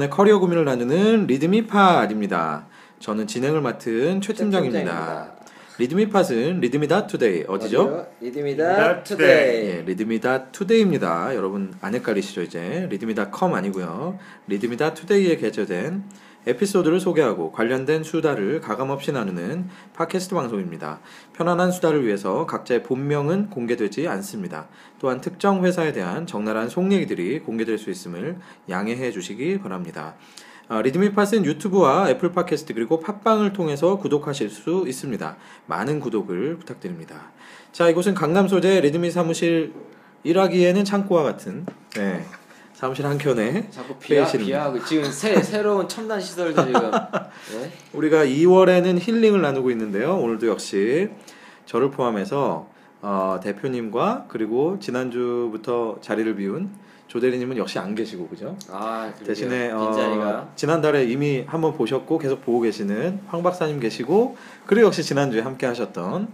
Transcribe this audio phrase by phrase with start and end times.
[0.00, 2.66] 여러분의 커리어 고민을 나누는 리드미팟입니다.
[3.00, 5.34] 저는 진행을 맡은 최 팀장입니다.
[5.78, 8.06] 리드미팟은 리드미다 투데이 어디죠?
[8.20, 9.66] 리드미다 투데이.
[9.68, 11.34] 예, 리드미다 투데이입니다.
[11.36, 14.18] 여러분 안 헷갈리시죠 이제 리드미다 컴 아니고요.
[14.46, 16.04] 리드미다 투데이에 개설된
[16.46, 21.00] 에피소드를 소개하고 관련된 수다를 가감없이 나누는 팟캐스트 방송입니다.
[21.34, 24.68] 편안한 수다를 위해서 각자의 본명은 공개되지 않습니다.
[24.98, 30.14] 또한 특정 회사에 대한 적나라한 속 얘기들이 공개될 수 있음을 양해해 주시기 바랍니다.
[30.68, 35.36] 아, 리드미팟은 유튜브와 애플 팟캐스트 그리고 팟빵을 통해서 구독하실 수 있습니다.
[35.66, 37.32] 많은 구독을 부탁드립니다.
[37.72, 39.72] 자, 이곳은 강남 소재 리드미 사무실
[40.22, 42.24] 일하기에는 창고와 같은 네,
[42.80, 44.24] 사무실 한 켠에 자꾸 비하.
[44.24, 47.70] 비하하고 지금 새 새로운 첨단 시설들 지금 네?
[47.92, 50.16] 우리가 2월에는 힐링을 나누고 있는데요.
[50.16, 51.10] 오늘도 역시
[51.66, 52.70] 저를 포함해서
[53.02, 56.70] 어, 대표님과 그리고 지난주부터 자리를 비운
[57.08, 58.56] 조대리님은 역시 안 계시고 그죠?
[58.70, 59.26] 아 그러게요.
[59.26, 65.42] 대신에 어, 지난달에 이미 한번 보셨고 계속 보고 계시는 황 박사님 계시고 그리고 역시 지난주에
[65.42, 66.28] 함께 하셨던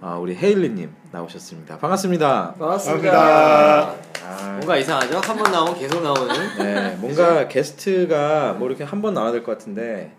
[0.00, 1.78] 어, 우리 헤일리님 나오셨습니다.
[1.78, 2.54] 반갑습니다.
[2.58, 3.12] 반갑습니다.
[3.12, 4.31] 반갑습니다.
[4.62, 5.18] 아, 뭔가 이상하죠?
[5.18, 6.34] 한 번 나오면 계속 나오는.
[6.58, 10.12] 네, 뭔가 게스트가 뭐 이렇게 한 번 나와야 될 것 같은데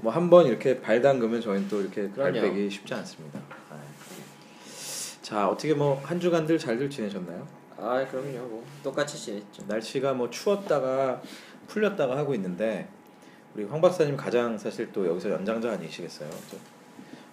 [0.00, 2.40] 뭐 한 번 이렇게 발 담그면 저희는 또 이렇게 발 그럼요.
[2.54, 3.40] 빼기 쉽지 않습니다.
[3.70, 3.76] 아.
[5.22, 7.46] 자 어떻게 뭐 한 주간들 잘들 지내셨나요?
[7.78, 8.38] 아 그럼요.
[8.48, 9.62] 뭐 똑같이 지냈죠.
[9.66, 11.22] 날씨가 뭐 추웠다가
[11.68, 12.88] 풀렸다가 하고 있는데
[13.54, 16.28] 우리 황 박사님 가장 사실 또 여기서 연장자 아니시겠어요?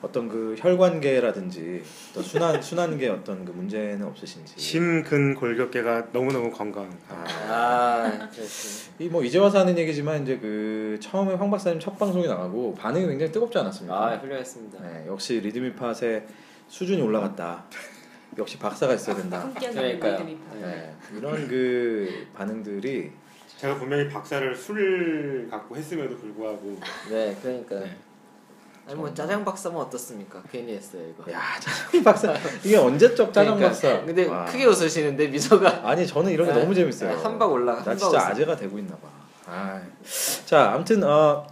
[0.01, 1.81] 또 어떤 그 혈관계라든지
[2.13, 4.53] 또 순환 순환계 어떤 그 문제는 없으신지.
[4.59, 6.89] 심근골격계가 너무너무 건강.
[7.09, 8.29] 아.
[8.99, 13.07] 이 뭐 이제 와서 하는 얘기지만 이제 그 처음에 황 박사님 첫 방송이 나가고 반응이
[13.07, 13.95] 굉장히 뜨겁지 않았습니까?
[14.07, 14.79] 아 훌륭했습니다.
[14.81, 16.25] 네, 역시 리드미팟의
[16.67, 17.65] 수준이 올라갔다.
[18.37, 19.49] 역시 박사가 있어야 된다.
[19.57, 20.17] 그러니까요.
[20.17, 20.55] 리드미파.
[20.61, 23.11] 네, 이런 그 반응들이
[23.57, 26.77] 제가 분명히 박사를 술 갖고 했음에도 불구하고
[27.09, 27.79] 네 그러니까.
[27.79, 27.95] 네.
[28.87, 30.41] 아니 뭐 짜장 박사면 어떻습니까?
[30.51, 31.31] 괜히 했어요 이거.
[31.31, 33.67] 야 짜장 박사 이게 언제적 짜장 그러니까.
[33.69, 34.05] 박사?
[34.05, 34.45] 근데 와.
[34.45, 36.59] 크게 웃으시는데 미소가 아니 저는 이런 게 네.
[36.61, 37.17] 너무 재밌어요.
[37.17, 37.83] 한박 올라가.
[37.83, 38.19] 나 진짜 웃음.
[38.31, 39.07] 아재가 되고 있나 봐.
[39.47, 39.81] 아,
[40.45, 41.45] 자 아무튼 어,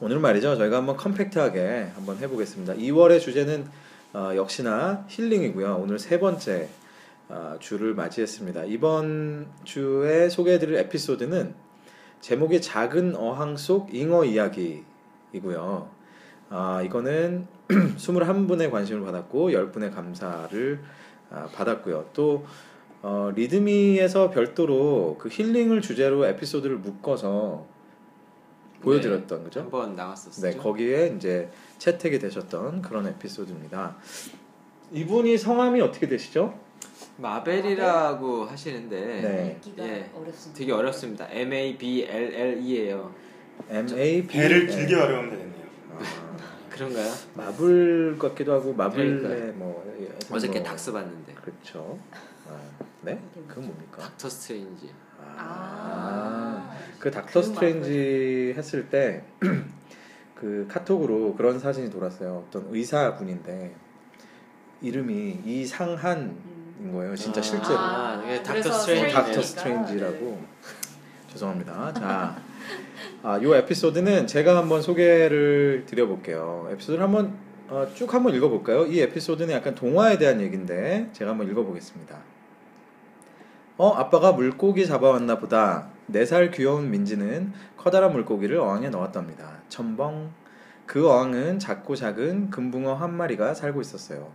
[0.00, 2.74] 오늘 말이죠 저희가 한번 컴팩트하게 한번 해보겠습니다.
[2.74, 3.68] 2월의 주제는
[4.12, 5.76] 어, 역시나 힐링이고요.
[5.80, 6.68] 오늘 세 번째
[7.28, 8.64] 어, 주를 맞이했습니다.
[8.64, 11.54] 이번 주에 소개해드릴 에피소드는
[12.20, 15.88] 제목이 작은 어항 속 잉어 이야기이고요.
[16.56, 20.80] 아, 이거는 21분의 관심을 받았고 10분의 감사를
[21.32, 22.10] 아, 받았고요.
[22.12, 22.46] 또
[23.02, 27.66] 어, 리드미에서 별도로 그 힐링을 주제로 에피소드를 묶어서
[28.82, 29.60] 보여드렸던 그죠?
[29.60, 30.42] 한번 나갔었죠.
[30.42, 33.96] 네, 거기에 이제 채택이 되셨던 그런 에피소드입니다.
[34.92, 36.56] 이분이 성함이 어떻게 되시죠?
[37.16, 39.56] 마벨이라고 하시는데 네.
[39.56, 40.10] 읽기가 예.
[40.14, 40.58] 어렵습니다.
[40.58, 41.26] 되게 어렵습니다.
[41.30, 43.12] M A B L L E예요.
[43.70, 45.43] M A B 배를 길게 어려우면 되겠네요.
[46.74, 47.12] 아, 그런가요?
[47.34, 49.52] 마블 같기도 하고 마블의.
[49.52, 49.84] 뭐
[50.30, 51.98] 어저께 뭐, 닥스 봤는데 그렇죠.
[52.48, 52.58] 아,
[53.02, 53.20] 네?
[53.46, 54.02] 그건 뭡니까?
[54.02, 54.90] 닥터 스트레인지.
[55.20, 59.22] 아, 아, 그 닥터 그 스트레인지 했을 때
[60.34, 62.44] 그 카톡으로 그런 사진이 돌았어요.
[62.48, 63.74] 어떤 의사분인데
[64.82, 66.36] 이름이 이상한인
[66.80, 66.92] 음.
[66.92, 67.14] 거예요.
[67.14, 67.78] 진짜 아, 실제로.
[67.78, 69.14] 아, 이게 닥터 그래서 스트레인지.
[69.14, 69.42] 닥터.
[69.42, 70.44] 스트레인지라고
[71.32, 71.92] 죄송합니다.
[71.94, 72.42] 자,
[73.22, 76.68] 아, 요 에피소드는 제가 한번 소개를 드려볼게요.
[76.72, 77.34] 에피소드를 한번
[77.68, 78.86] 어, 쭉 한번 읽어볼까요?
[78.86, 82.18] 이 에피소드는 약간 동화에 대한 얘기인데 제가 한번 읽어보겠습니다.
[83.76, 85.88] 어, 아빠가 물고기 잡아왔나 보다.
[86.06, 89.62] 네 살 귀여운 민지는 커다란 물고기를 어항에 넣었답니다.
[89.70, 90.30] 첨벙.
[90.86, 94.30] 그 어항은 작고 작은 금붕어 한 마리가 살고 있었어요.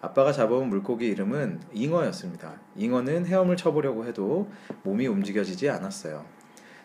[0.00, 2.54] 아빠가 잡아온 물고기 이름은 잉어였습니다.
[2.76, 4.50] 잉어는 헤엄을 쳐보려고 해도
[4.82, 6.24] 몸이 움직여지지 않았어요.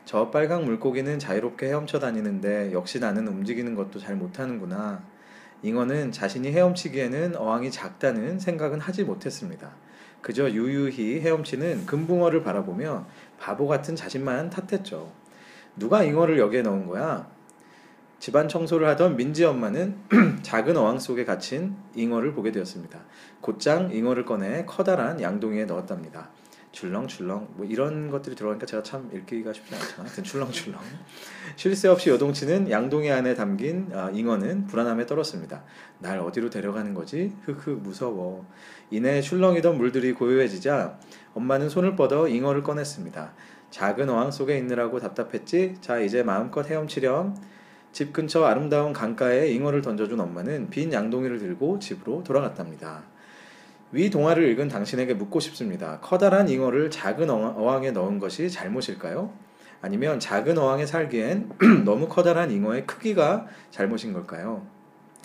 [0.09, 5.03] 저 빨강 물고기는 자유롭게 헤엄쳐 다니는데 역시 나는 움직이는 것도 잘 못하는구나.
[5.61, 9.69] 잉어는 자신이 헤엄치기에는 어항이 작다는 생각은 하지 못했습니다.
[10.21, 13.05] 그저 유유히 헤엄치는 금붕어를 바라보며
[13.37, 15.11] 바보 같은 자신만 탓했죠.
[15.75, 17.29] 누가 잉어를 여기에 넣은 거야?
[18.17, 19.95] 집안 청소를 하던 민지 엄마는
[20.41, 22.99] 작은 어항 속에 갇힌 잉어를 보게 되었습니다.
[23.41, 26.31] 곧장 잉어를 꺼내 커다란 양동이에 넣었답니다.
[26.71, 30.79] 출렁출렁 뭐 이런 것들이 들어가니까 제가 참 읽기가 쉽지 않지만 하여튼 출렁출렁
[31.55, 35.63] 쉴 새 없이 요동치는 양동이 안에 담긴 아, 잉어는 불안함에 떨었습니다.
[35.99, 37.35] 날 어디로 데려가는 거지?
[37.45, 38.45] 흑흑 무서워.
[38.91, 40.99] 이내 출렁이던 물들이 고요해지자
[41.33, 43.33] 엄마는 손을 뻗어 잉어를 꺼냈습니다.
[43.71, 45.75] 작은 어항 속에 있느라고 답답했지?
[45.81, 47.35] 자 이제 마음껏 헤엄치렴.
[47.91, 53.03] 집 근처 아름다운 강가에 잉어를 던져준 엄마는 빈 양동이를 들고 집으로 돌아갔답니다.
[53.91, 55.99] 위 동화를 읽은 당신에게 묻고 싶습니다.
[56.01, 59.33] 커다란 잉어를 작은 어항- 어항에 넣은 것이 잘못일까요?
[59.81, 61.49] 아니면 작은 어항에 살기엔
[61.85, 64.67] 너무 커다란 잉어의 크기가 잘못인 걸까요?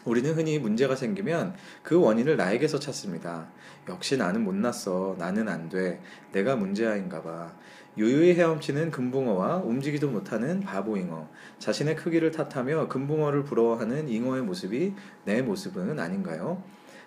[0.05, 3.49] 우리는 흔히 문제가 생기면 그 원인을 나에게서 찾습니다.
[3.89, 5.17] 역시 나는 못났어.
[5.19, 6.01] 나는 안 돼.
[6.33, 7.53] 내가 문제아인가 봐.
[7.97, 11.29] 유유히 헤엄치는 금붕어와 움직이도 못하는 바보 잉어.
[11.59, 14.95] 자신의 크기를 탓하며 금붕어를 부러워하는 잉어의 모습이
[15.25, 16.63] 내 모습은 아닌가요?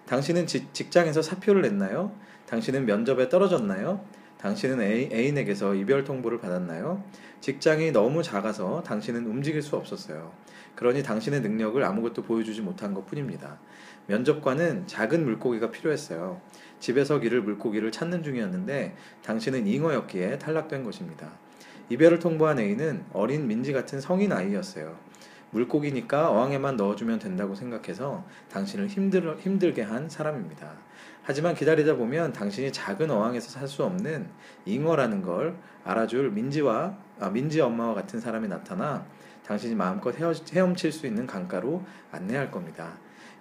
[0.07, 2.12] 당신은 지- 직장에서 사표를 냈나요?
[2.48, 4.01] 당신은 면접에 떨어졌나요?
[4.38, 7.04] 당신은 애- 애인에게서 이별 통보를 받았나요?
[7.42, 10.31] 직장이 너무 작아서 당신은 움직일 수 없었어요.
[10.75, 13.59] 그러니 당신의 능력을 아무것도 보여주지 못한 것 뿐입니다.
[14.06, 16.39] 면접관은 작은 물고기가 필요했어요.
[16.80, 21.31] 집에서 기를 물고기를 찾는 중이었는데 당신은 잉어였기에 탈락된 것입니다.
[21.89, 24.98] 이별을 통보한 A는 어린 민지 같은 성인 아이였어요.
[25.57, 30.74] 물고기니까 어항에만 넣어주면 된다고 생각해서 당신을 힘들, 힘들게 한 사람입니다.
[31.24, 34.30] 하지만 기다리다 보면 당신이 작은 어항에서 살 수 없는
[34.65, 39.06] 잉어라는 걸 알아줄 민지와 아, 민지 엄마와 같은 사람이 나타나
[39.45, 42.94] 당신이 마음껏 헤어, 헤엄칠 수 있는 강가로 안내할 겁니다.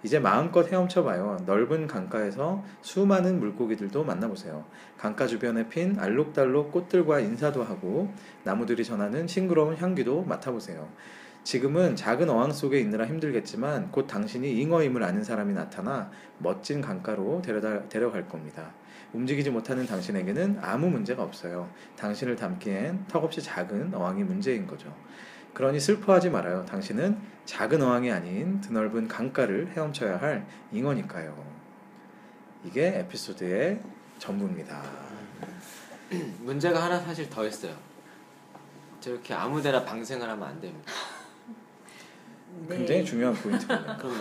[0.03, 1.43] 이제 마음껏 헤엄쳐봐요.
[1.45, 4.65] 넓은 강가에서 수많은 물고기들도 만나보세요.
[4.97, 8.11] 강가 주변에 핀 알록달록 꽃들과 인사도 하고
[8.43, 10.87] 나무들이 전하는 싱그러운 향기도 맡아보세요.
[11.47, 17.87] 지금은 작은 어항 속에 있느라 힘들겠지만 곧 당신이 잉어임을 아는 사람이 나타나 멋진 강가로 데려다,
[17.87, 18.73] 데려갈 겁니다.
[19.13, 21.71] 움직이지 못하는 당신에게는 아무 문제가 없어요.
[21.95, 24.93] 당신을 담기엔 턱없이 작은 어항이 문제인 거죠.
[25.53, 26.65] 그러니 슬퍼하지 말아요.
[26.65, 31.33] 당신은 작은 어항이 아닌 드넓은 강가를 헤엄쳐야 할 잉어니까요.
[32.65, 33.81] 이게 에피소드의
[34.17, 34.83] 전부입니다.
[36.41, 37.73] 문제가 하나 사실 더 있어요.
[38.99, 40.91] 저렇게 아무데나 방생을 하면 안 됩니다.
[42.69, 43.97] 굉장히 중요한 포인트입니다.
[43.97, 44.15] 그럼요.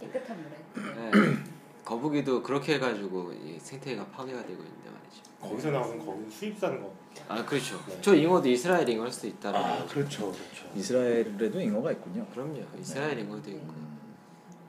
[0.00, 1.10] 깨끗한 물에.
[1.10, 1.38] 네.
[1.84, 5.22] 거북이도 그렇게 해가지고 이 생태계가 파괴가 되고 있는데 말이죠.
[5.40, 6.92] 거기서 나오는 거기 수입산 거.
[7.28, 7.82] 아 그렇죠.
[7.88, 7.98] 네.
[8.00, 9.94] 저 잉어도 이스라엘 잉어일 수도 있다는 아, 거죠.
[9.94, 10.70] 그렇죠, 그렇죠.
[10.76, 12.26] 이스라엘에도 잉어가 있군요.
[12.32, 12.62] 그럼요.
[12.78, 13.72] 이스라엘 잉어도 있고.
[13.72, 13.98] 음,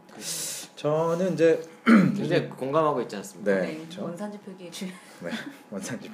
[0.07, 0.75] 그렇죠.
[0.75, 1.61] 저는 이제
[2.15, 3.59] 굉장히 공감하고 있지 않습니까?
[3.59, 4.03] 네, 그렇죠.
[4.03, 4.85] 원산지 표기해 주.
[4.85, 5.29] 네,
[5.69, 6.09] 원산지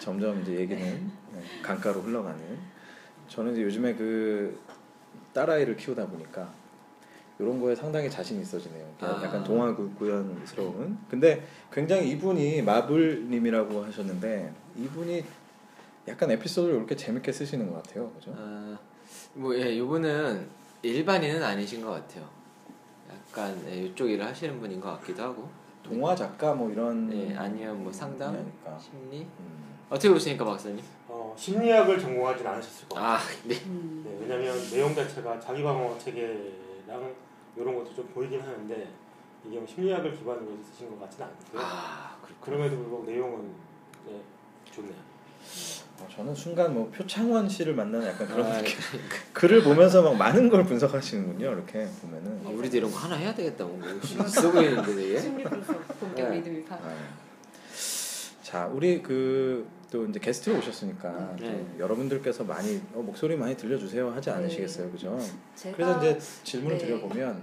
[0.00, 2.58] 점점 이제 얘기는 네, 강가로 흘러가는.
[3.28, 4.58] 저는 이제 요즘에 그
[5.32, 6.48] 딸아이를 키우다 보니까
[7.38, 8.84] 이런 거에 상당히 자신이 있어지네요.
[9.00, 9.20] 아.
[9.24, 10.98] 약간 동화 구- 구현스러운.
[11.08, 15.24] 근데 굉장히 이분이 마블님이라고 하셨는데 이분이
[16.08, 18.34] 약간 에피소드를 이렇게 재밌게 쓰시는 것 같아요, 그죠?
[18.36, 18.76] 아,
[19.34, 20.48] 뭐 예, 이분은
[20.82, 22.28] 일반인은 아니신 것 같아요.
[23.10, 25.48] 약간 예, 이쪽 일을 하시는 분인 것 같기도 하고.
[25.82, 27.10] 동화 작가 뭐 이런.
[27.12, 28.34] 예, 아니면 뭐 상담.
[28.80, 29.20] 심리.
[29.22, 29.78] 음.
[29.90, 30.82] 어떻게 보십니까, 박사님?
[31.38, 33.16] 어, 심리학을 전공하진 않으셨을 것 같아요.
[33.16, 33.54] 아, 네.
[33.66, 34.02] 음.
[34.04, 37.14] 네, 왜냐면 내용 자체가 자기 방어 체계랑
[37.56, 38.88] 이런 것도 좀 보이긴 하는데
[39.46, 41.62] 이게 뭐 심리학을 기반으로 쓰신 것 같지는 않고요.
[41.62, 42.16] 아.
[42.40, 43.50] 그럼에도 불구하고 내용은
[44.06, 44.20] 네,
[44.72, 44.94] 좋네요.
[46.00, 48.76] 어, 저는 순간 뭐 표창원 씨를 만나는 약간 그런 아, 느낌.
[49.32, 51.52] 글을 보면서 막 많은 걸 분석하시는군요.
[51.52, 52.42] 이렇게 보면은.
[52.44, 53.64] 아, 우리도 이런 거 하나 해야 되겠다.
[53.64, 55.20] 뭔가 있어 보이는데 되게.
[55.20, 56.36] 심리 분석 본격 네.
[56.36, 56.76] 믿음이 파.
[56.76, 56.94] 아,
[58.42, 61.66] 자, 우리 그 또 이제 게스트로 오셨으니까 또 네.
[61.78, 64.36] 여러분들께서 많이 어, 목소리 많이 들려주세요 하지 네.
[64.36, 65.18] 않으시겠어요, 그죠?
[65.54, 66.84] 제가 그래서 이제 질문을 네.
[66.86, 67.42] 드려보면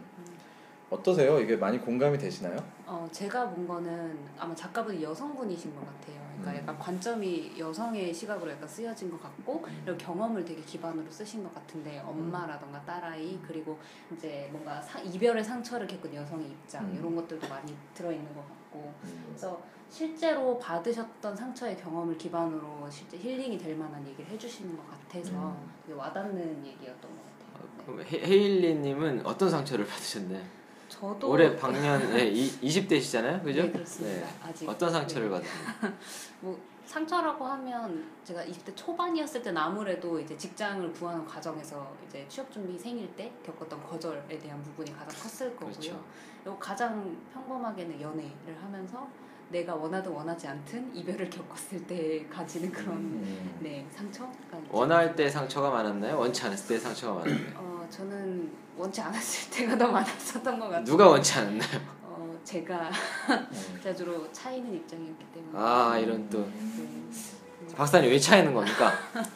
[0.91, 1.39] 어떠세요?
[1.39, 2.55] 이게 많이 공감이 되시나요?
[2.85, 6.23] 어, 제가 본 거는 아마 작가분이 여성분이신 것 같아요.
[6.39, 6.57] 그러니까 음.
[6.57, 11.99] 약간 관점이 여성의 시각으로 약간 쓰여진 것 같고 그리고 경험을 되게 기반으로 쓰신 것 같은데
[12.05, 13.79] 엄마라던가 딸아이 그리고
[14.15, 16.95] 이제 뭔가 사- 이별의 상처를 겪은 여성의 입장 음.
[16.99, 19.23] 이런 것들도 많이 들어있는 것 같고 음.
[19.29, 19.59] 그래서
[19.99, 25.71] 실제로 받으셨던 상처의 경험을 기반으로 실제 힐링이 될 만한 얘기를 해주시는 것 같아서 음.
[25.83, 27.69] 되게 와닿는 얘기였던 것 같아요.
[27.77, 27.85] 네.
[27.85, 30.43] 그럼 헤- 헤일리님은 어떤 상처를 받으셨나요?
[30.89, 33.61] 저도 올해 방년 예, 이, 20대시잖아요, 그죠?
[33.61, 34.27] 네, 그렇습니다.
[34.43, 35.35] 아직 어떤 상처를 네.
[35.35, 35.93] 받으셨나요?
[36.41, 42.77] 뭐 상처라고 하면 제가 20대 초반이었을 때는 아무래도 이제 직장을 구하는 과정에서 이제 취업 준비
[42.77, 45.71] 생일 때 겪었던 거절에 대한 부분이 가장 컸을 거고요.
[45.71, 46.03] 그렇죠.
[46.43, 49.07] 그리고 가장 평범하게는 연애를 하면서
[49.49, 53.57] 내가 원하든 원하지 않든 이별을 겪었을 때 가지는 그런 음.
[53.61, 54.67] 네 상처가 있죠.
[54.69, 56.17] 원할 때 상처가 많았나요?
[56.17, 57.53] 원치 않았을 때 상처가 많았나요?
[57.55, 60.83] 어 저는 원치 않았을 때가 더 많았었던 것 같아요.
[60.85, 61.81] 누가 원치 않았나요?
[62.03, 62.89] 어 제가
[63.29, 63.79] 음.
[63.83, 67.75] 제가 주로 차이는 입장이었기 때문에 아 이런 또 네.
[67.75, 68.91] 박사님 왜 차이는 겁니까?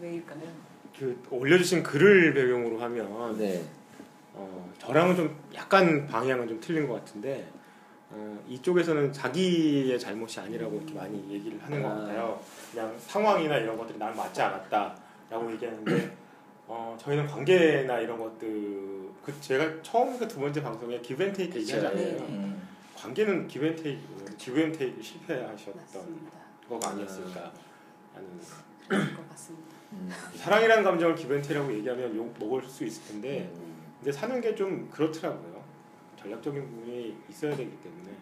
[0.00, 0.40] 왜일까요?
[0.98, 3.62] 그 올려주신 글을 배경으로 하면 네.
[4.32, 7.46] 어, 저랑은 좀 약간 방향은 좀 틀린 것 같은데
[8.10, 11.94] 어, 이쪽에서는 자기의 잘못이 아니라고 이렇게 많이 얘기를 하는 것 아.
[11.96, 12.40] 같아요.
[12.72, 16.16] 그냥 상황이나 이런 것들이 나랑 맞지 않았다라고 얘기하는데
[16.68, 21.58] 어, 저희는 관계나 이런 것들 그 제가 처음과 두 번째 방송에 기브앤테이크.
[21.64, 22.16] 네, 네.
[22.28, 22.68] 음.
[22.96, 26.30] 관계는 기브앤테이크 기브앤테이크 실패하셨던 맞습니다.
[26.68, 27.52] 거가 아니었을까
[28.14, 28.28] 하는
[29.16, 29.76] 것 같습니다.
[29.92, 30.10] 음.
[30.36, 33.76] 사랑이라는 감정을 기브앤테이라고 얘기하면 욕 먹을 수 있을 텐데 음.
[33.98, 35.55] 근데 사는 게 좀 그렇더라고요.
[36.30, 38.16] 전략적인 부분이 있어야 되기 때문에.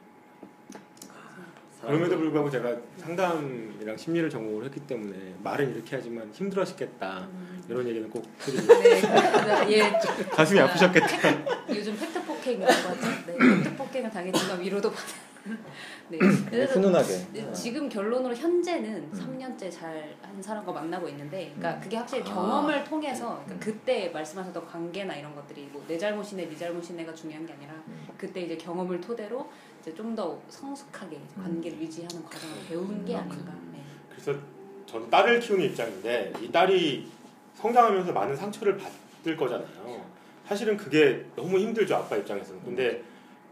[1.80, 7.28] 그럼에도 불구하고 제가 상담이랑 심리를 전공을 했기 때문에 말은 이렇게 하지만 힘들었겠다.
[7.68, 9.92] 이런 얘기는 꼭 드리고 네, 그- 예,
[10.32, 11.66] 가슴이 아프셨겠다.
[11.70, 13.06] 요즘 팩트 폭행이라고 하죠.
[13.26, 15.02] 네, 팩트 폭행을 당했지만 위로도 받아.
[16.08, 16.18] 네.
[16.18, 17.26] 그래서 훈훈하게.
[17.32, 19.12] 네, 지금 결론으로 현재는 음.
[19.58, 21.80] 3년째 잘 한 사람과 만나고 있는데, 그러니까 음.
[21.82, 22.24] 그게 확실히 아.
[22.24, 23.42] 경험을 통해서 음.
[23.44, 28.08] 그러니까 그때 말씀하셨던 관계나 이런 것들이 뭐 내 잘못이네, 네 잘못이네가 중요한 게 아니라 음.
[28.18, 29.48] 그때 이제 경험을 토대로
[29.80, 31.42] 이제 좀 더 성숙하게 이제 음.
[31.42, 33.52] 관계를 유지하는 과정을 배운 게 음, 아닌가.
[33.72, 33.80] 네.
[34.10, 34.38] 그래서
[34.86, 37.08] 저는 딸을 키우는 입장인데 이 딸이
[37.54, 40.04] 성장하면서 많은 상처를 받을 거잖아요.
[40.46, 42.62] 사실은 그게 너무 힘들죠 아빠 입장에서는.
[42.64, 43.02] 근데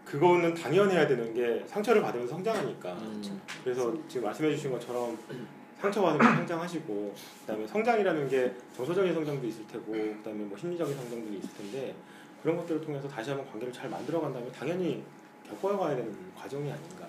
[0.04, 2.92] 그거는 당연해야 되는 게 상처를 받으면서 성장하니까.
[2.92, 3.40] 음.
[3.64, 5.16] 그래서 지금 말씀해 주신 것처럼
[5.80, 11.94] 상처받으면 성장하시고 그다음에 성장이라는 게 정서적인 성장도 있을 테고 그다음에 뭐 심리적인 성장도 있을 텐데
[12.42, 15.02] 그런 것들을 통해서 다시 한번 관계를 잘 만들어 간다면 당연히
[15.48, 17.06] 겪어가야 되는 과정이 아닌가.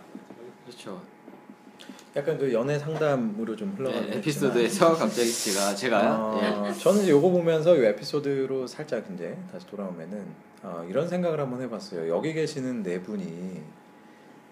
[0.66, 1.02] 그렇죠.
[2.16, 6.40] 약간 그 연애 상담으로 좀 흘러가는 네, 에피소드에서 갑자기 제가 제가요.
[6.44, 6.48] 예.
[6.48, 10.24] 어, 저는 이제 요거 보면서 이 에피소드로 살짝 이제 다시 돌아오면은
[10.62, 12.08] 어, 이런 생각을 한번 해봤어요.
[12.10, 13.62] 여기 계시는 네 분이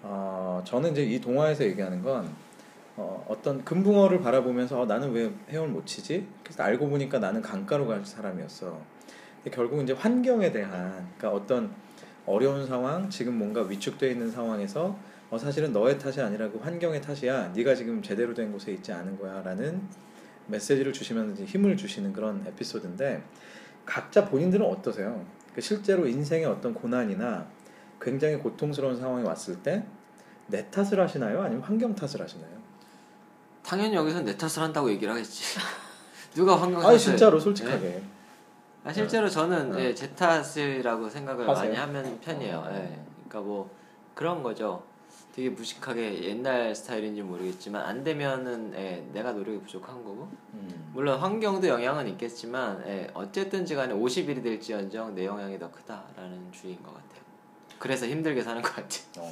[0.01, 2.33] 어, 저는 이제 이 동화에서 얘기하는 건
[2.97, 6.25] 어, 어떤 금붕어를 바라보면서 어, 나는 왜 헤엄을 못 치지?
[6.43, 8.79] 그래서 알고 보니까 나는 강가로 갈 사람이었어.
[9.43, 11.71] 근데 결국 이제 환경에 대한 그러니까 어떤
[12.25, 14.97] 어려운 상황, 지금 뭔가 위축되어 있는 상황에서
[15.31, 17.53] 어, 사실은 너의 탓이 아니라 그 환경의 탓이야.
[17.55, 19.81] 네가 지금 제대로 된 곳에 있지 않은 거야라는
[20.47, 23.23] 메시지를 주시면서 힘을 주시는 그런 에피소드인데
[23.85, 25.25] 각자 본인들은 어떠세요?
[25.55, 27.47] 그 실제로 인생의 어떤 고난이나
[28.01, 29.85] 굉장히 고통스러운 상황이 왔을 때
[30.47, 31.41] 내 탓을 하시나요?
[31.41, 32.49] 아니면 환경 탓을 하시나요?
[33.63, 35.57] 당연히 여기서 내 탓을 한다고 얘기를 하겠지.
[36.35, 38.03] 누가 환경 탓을- 진짜로 솔직하게
[38.83, 39.85] 아, 실제로 저는 네.
[39.85, 41.71] 예, 제 탓이라고 생각을 하세요?
[41.71, 42.57] 많이 하는 편이에요.
[42.57, 42.69] 어.
[42.73, 42.99] 예.
[43.29, 43.69] 그러니까 뭐
[44.13, 44.83] 그런 거죠.
[45.33, 50.91] 되게 무식하게 옛날 스타일인지 모르겠지만 안 되면은 예, 내가 노력이 부족한 거고 음.
[50.93, 56.93] 물론 환경도 영향은 있겠지만 예, 어쨌든지 간에 50일이 될지언정 내 영향이 더 크다라는 주의인 것
[56.93, 57.21] 같아요.
[57.79, 59.01] 그래서 힘들게 사는 것 같아요.
[59.19, 59.31] 어.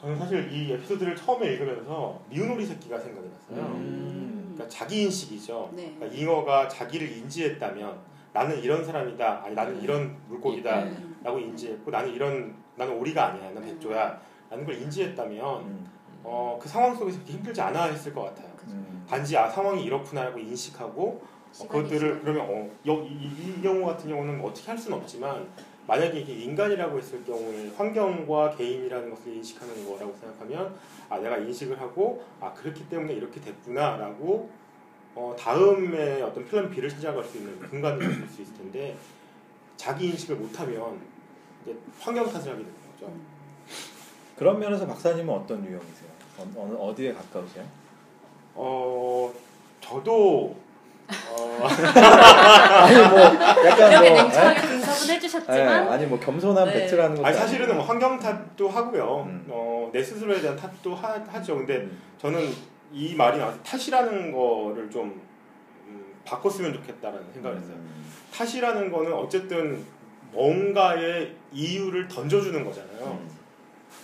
[0.00, 3.66] 저는 사실 이 에피소드를 처음에 읽으면서 미운 오리 새끼가 생각이 났어요.
[3.74, 4.52] 음.
[4.54, 5.72] 그러니까 자기 인식이죠.
[5.74, 5.94] 네.
[5.96, 7.98] 그러니까 잉어가 자기를 인지했다면
[8.32, 9.42] 나는 이런 사람이다.
[9.44, 10.84] 아니 나는 이런 물고기다.
[10.84, 10.96] 네.
[11.24, 13.50] 라고 인지했고 나는 이런 나는 오리가 아니야.
[13.50, 14.20] 나는 백조야.
[14.50, 15.90] 라는 걸 인지했다면 음.
[16.24, 18.50] 어, 그 상황 속에서 그렇게 힘들지 않아 했을 것 같아요.
[18.68, 19.04] 음.
[19.08, 21.22] 단지 아 상황이 이렇구나라고 인식하고
[21.60, 25.48] 어, 그것들을 그러면 어, 여, 이, 이- 이 경우 같은 경우는 어떻게 할 수는 없지만
[25.86, 30.76] 만약에 이게 인간이라고 했을 경우에 환경과 개인이라는 것을 인식하는 거라고 생각하면
[31.08, 34.50] 아 내가 인식을 하고 아 그렇기 때문에 이렇게 됐구나라고
[35.16, 38.96] 어, 다음에 어떤 plan B를 찾아갈 수 있는 공간을 줄수 있을 텐데
[39.76, 41.00] 자기 인식을 못하면
[41.62, 43.12] 이제 환경 탓을 하게 되는 거죠.
[44.40, 46.08] 그런 면에서 박사님은 어떤 유형이세요?
[46.38, 47.62] 어, 어느 어디에 가까우세요?
[48.54, 49.30] 어
[49.82, 50.56] 저도
[51.28, 53.20] 어, 아니 뭐
[53.66, 55.12] 약간 이렇게 뭐 냉철하게 분석은 에?
[55.12, 56.72] 에, 해주셨지만 아니 뭐 겸손한 네.
[56.72, 57.84] 팩트라는 것도 아니 사실은 뭐.
[57.84, 59.24] 환경 탓도 하고요.
[59.28, 59.44] 음.
[59.50, 61.56] 어, 내 스스로에 대한 탓도 하, 하죠.
[61.56, 62.00] 근데 음.
[62.16, 62.40] 저는
[62.94, 65.20] 이 말이 나와서 탓이라는 거를 좀
[65.86, 67.74] 음, 바꿨으면 좋겠다라는 생각을 했어요.
[67.76, 68.10] 음.
[68.32, 69.84] 탓이라는 거는 어쨌든
[70.32, 73.39] 뭔가의 이유를 던져주는 거잖아요.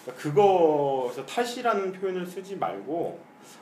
[0.06, 0.12] 음.
[0.14, 3.18] 그러니까 그거에서 탓이라는 표현을 쓰지 말고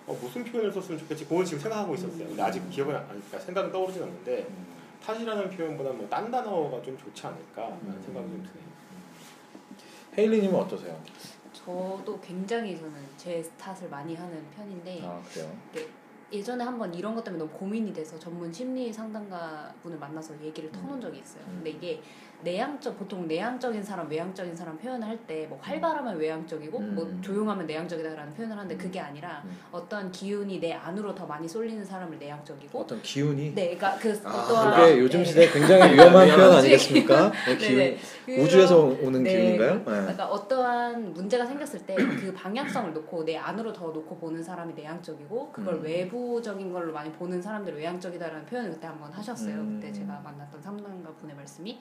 [0.06, 1.24] 어, 무슨 표현을 썼으면 좋겠지.
[1.26, 2.26] 그건 지금 생각하고 있었어요.
[2.28, 4.66] 근데 아직 기억은 안, 그러니까 생각은 떠오르진 않는데 음.
[5.04, 8.02] 탓이라는 표현보다 뭐 딴 단어가 좀 좋지 않을까라는 음.
[8.04, 8.64] 생각이 좀 드네요.
[10.16, 10.98] 헤일리님은 어떠세요?
[11.52, 15.50] 저도 굉장히 저는 제 탓을 많이 하는 편인데 아 그래요.
[16.32, 21.00] 예전에 한번 이런 것 때문에 너무 고민이 돼서 전문 심리 상담가 분을 만나서 얘기를 터놓은
[21.00, 21.42] 적이 있어요.
[21.46, 21.62] 음.
[21.62, 22.02] 근데 이게
[22.44, 26.94] 내향적 보통 내향적인 사람, 외향적인 사람 표현을 할 때 뭐 활발하면 외향적이고 음.
[26.94, 29.58] 뭐 조용하면 내향적이다라는 표현을 하는데 그게 아니라 음.
[29.72, 34.30] 어떤 기운이 내 안으로 더 많이 쏠리는 사람을 내향적이고 어떤 기운이 네, 그러니까 그 아,
[34.42, 36.28] 어떠한 그게 요즘 네, 시대에 굉장히 위험한.
[36.34, 37.32] 표현 아니겠습니까?
[37.46, 38.42] 네, 기운 네, 네.
[38.42, 39.30] 우주에서 오는 네.
[39.32, 39.74] 기운인가요?
[39.76, 39.84] 네.
[39.84, 45.52] 그러니까 어떠한 문제가 생겼을 때 그 방향성을 놓고 내 안으로 더 놓고 보는 사람이 내향적이고
[45.52, 45.82] 그걸 음.
[45.82, 49.54] 외부적인 걸로 많이 보는 사람들이 외향적이다라는 표현을 그때 한번 하셨어요.
[49.56, 49.78] 음.
[49.80, 51.80] 그때 제가 만났던 상담가 분의 말씀이.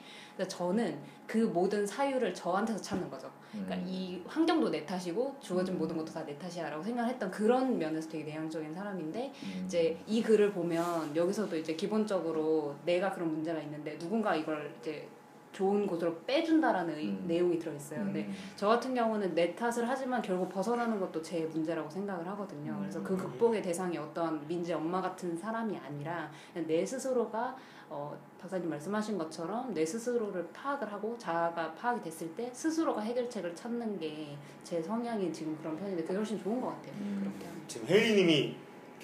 [0.57, 3.29] 저는 그 모든 사유를 저한테서 찾는 거죠.
[3.51, 3.83] 그러니까 음.
[3.87, 5.79] 이 환경도 내 탓이고 주어진 음.
[5.79, 9.63] 모든 것도 다 내 탓이야라고 생각했던 그런 면에서 되게 내향적인 사람인데 음.
[9.65, 15.07] 이제 이 글을 보면 여기서도 이제 기본적으로 내가 그런 문제가 있는데 누군가 이걸 이제
[15.51, 17.25] 좋은 곳으로 빼준다라는 의- 음.
[17.27, 17.99] 내용이 들어있어요.
[17.99, 18.33] 근데 음.
[18.55, 22.75] 저 같은 경우는 내 탓을 하지만 결국 벗어나는 것도 제 문제라고 생각을 하거든요.
[22.79, 23.17] 그래서 그 음.
[23.17, 26.31] 극복의 대상이 어떤 민지 엄마 같은 사람이 아니라
[26.65, 27.55] 내 스스로가
[27.89, 33.99] 어, 박사님 말씀하신 것처럼 내 스스로를 파악을 하고 자아가 파악이 됐을 때 스스로가 해결책을 찾는
[33.99, 36.93] 게 제 성향이 지금 그런 편인데 그게 훨씬 좋은 것 같아요.
[36.99, 37.19] 음.
[37.21, 37.61] 그렇게 하면.
[37.67, 38.55] 지금 혜리님이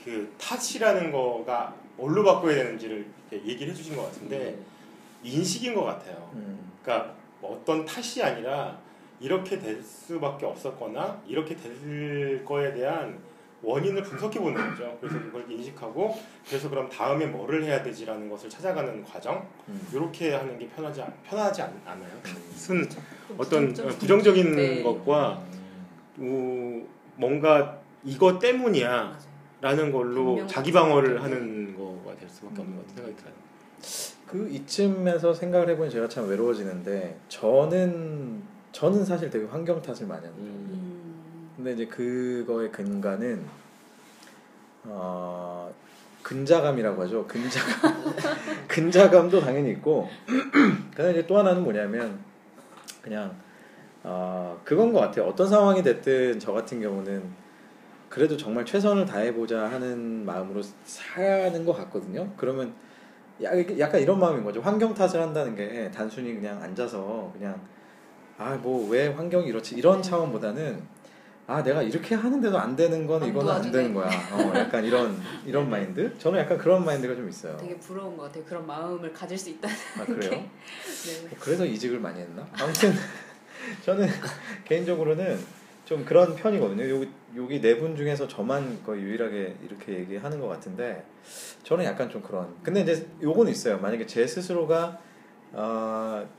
[0.03, 4.57] 그 탓이라는 거가 뭘로 바꿔야 되는지를 이렇게 얘기를 해주신 것 같은데
[5.23, 6.31] 인식인 것 같아요.
[6.33, 6.71] 음.
[6.81, 8.79] 그러니까 뭐 어떤 탓이 아니라
[9.19, 13.19] 이렇게 될 수밖에 없었거나 이렇게 될 거에 대한
[13.61, 14.97] 원인을 분석해 보는 거죠.
[15.01, 16.15] 그래서 그걸 인식하고
[16.47, 19.87] 그래서 그럼 다음에 뭐를 해야 되지라는 것을 찾아가는 과정 음.
[19.93, 22.09] 이렇게 하는 게 편하지 않, 편하지 않, 않아요.
[22.23, 23.03] 탓은 좀
[23.37, 24.83] 어떤 부정적인- 부정적인 네.
[24.83, 25.43] 것과
[26.19, 26.85] 음.
[26.85, 29.29] 어, 뭔가 이거 때문이야 맞아요.
[29.61, 33.33] 라는 걸로 자기 방어를 것도 하는 거가 될 수밖에 없는 것 같은 생각이 들어요.
[34.25, 40.37] 그 이쯤에서 생각을 해보니 제가 참 외로워지는데 저는 저는 사실 되게 환경 탓을 많이 합니다.
[40.37, 40.69] 음.
[40.71, 40.88] 음.
[41.59, 43.43] 근데 이제 그거의 근간은
[44.85, 45.69] 어
[46.23, 47.27] 근자감이라고 하죠.
[47.27, 48.13] 근자감.
[48.69, 50.07] 근자감도 당연히 있고
[50.91, 52.17] 그다음에 이제 또 하나는 뭐냐면
[53.01, 53.35] 그냥
[54.03, 55.25] 어 그건 것 같아요.
[55.25, 57.23] 어떤 상황이 됐든 저 같은 경우는
[58.07, 62.31] 그래도 정말 최선을 다해보자 하는 마음으로 사는 것 같거든요.
[62.37, 62.73] 그러면
[63.43, 64.61] 야- 약간 이런 마음인 거죠.
[64.61, 67.59] 환경 탓을 한다는 게 단순히 그냥 앉아서 그냥
[68.37, 70.81] 아 뭐 왜 환경이 이렇지 이런 차원보다는
[71.49, 73.71] 아 내가 이렇게 하는데도 안 되는 건 안 이거는 안.
[73.71, 74.05] 되는 거야.
[74.07, 76.15] 어, 약간 이런 이런 마인드.
[76.19, 77.57] 저는 약간 그런 마인드가 좀 있어요.
[77.57, 78.43] 되게 부러운 것 같아요.
[78.45, 80.29] 그런 마음을 가질 수 있다는 아 그래요?
[80.29, 81.35] 네.
[81.39, 82.47] 그래서 이직을 많이 했나?
[82.53, 82.93] 아무튼
[83.83, 84.07] 저는
[84.65, 85.39] 개인적으로는
[85.85, 86.87] 좀 그런 편이거든요.
[86.87, 91.03] 여기 여기 네 분 중에서 저만 거의 유일하게 이렇게 얘기하는 것 같은데
[91.63, 92.53] 저는 약간 좀 그런.
[92.61, 93.79] 근데 이제 요건 있어요.
[93.79, 94.99] 만약에 제 스스로가
[95.53, 96.29] 어,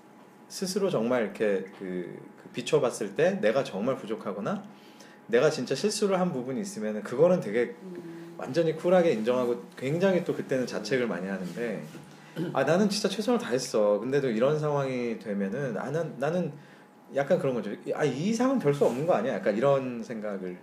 [0.47, 4.63] 스스로 정말 이렇게 그, 그 비춰봤을 때 내가 정말 부족하거나
[5.31, 8.35] 내가 진짜 실수를 한 부분이 있으면 그거는 되게 음.
[8.37, 11.83] 완전히 쿨하게 인정하고 굉장히 또 그때는 자책을 많이 하는데
[12.53, 16.53] 아 나는 진짜 최선을 다했어 근데도 이런 상황이 되면은 아, 난, 나는
[17.15, 20.57] 약간 그런 거죠 아 이 이상은 될수 없는 거 아니야 약간 이런 생각을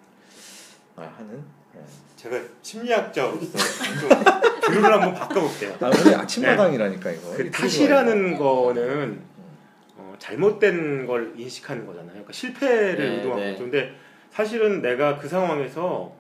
[0.95, 1.43] 아, 하는
[1.75, 1.80] 예.
[2.15, 4.10] 제가 심리학자로서 좀
[4.67, 5.75] 비율을 한번 바꿔볼게요.
[5.80, 9.21] 아 우리 아침마당이라니까 이거 그 탓이라는 거는
[9.97, 12.10] 어, 잘못된 걸 인식하는 거잖아요.
[12.12, 13.51] 그러니까 실패를 네, 의도한 네.
[13.51, 13.63] 거죠.
[13.65, 13.91] 근데
[14.31, 16.13] 사실은 내가 그 상황에서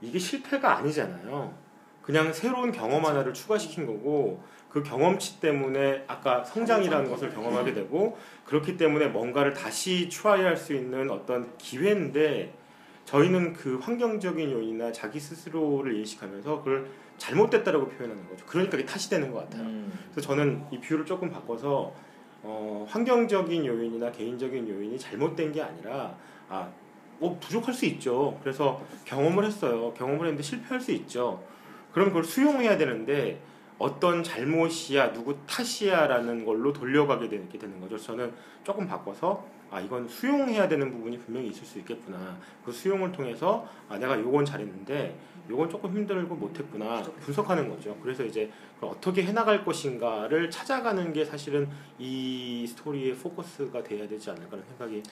[0.00, 1.54] 이게 실패가 아니잖아요.
[2.02, 8.76] 그냥 새로운 경험 하나를 추가시킨 거고 그 경험치 때문에 아까 성장이라는 것을 경험하게 되고 그렇기
[8.76, 12.54] 때문에 뭔가를 다시 트라이할 수 있는 어떤 기회인데
[13.04, 18.44] 저희는 그 환경적인 요인이나 자기 스스로를 인식하면서 그걸 잘못됐다라고 표현하는 거죠.
[18.46, 19.62] 그러니까 이게 탓이 되는 것 같아요.
[19.62, 19.92] 음.
[20.10, 21.92] 그래서 저는 이 비율을 조금 바꿔서
[22.42, 26.16] 어, 환경적인 요인이나 개인적인 요인이 잘못된 게 아니라
[26.48, 26.68] 아,
[27.22, 28.36] 뭐 부족할 수 있죠.
[28.42, 29.94] 그래서 경험을 했어요.
[29.94, 31.40] 경험을 했는데 실패할 수 있죠.
[31.92, 33.40] 그럼 그걸 수용해야 되는데
[33.78, 37.96] 어떤 잘못이야 누구 탓이야라는 걸로 돌려가게 되는 거죠.
[37.96, 38.32] 저는
[38.64, 42.36] 조금 바꿔서 아 이건 수용해야 되는 부분이 분명히 있을 수 있겠구나.
[42.64, 45.16] 그 수용을 통해서 아 내가 요건 잘했는데
[45.50, 47.96] 요건 조금 힘들고 못했구나 분석하는 거죠.
[48.02, 48.50] 그래서 이제
[48.80, 55.02] 어떻게 해나갈 것인가를 찾아가는 게 사실은 이 스토리의 포커스가 돼야 되지 않을까라는 생각이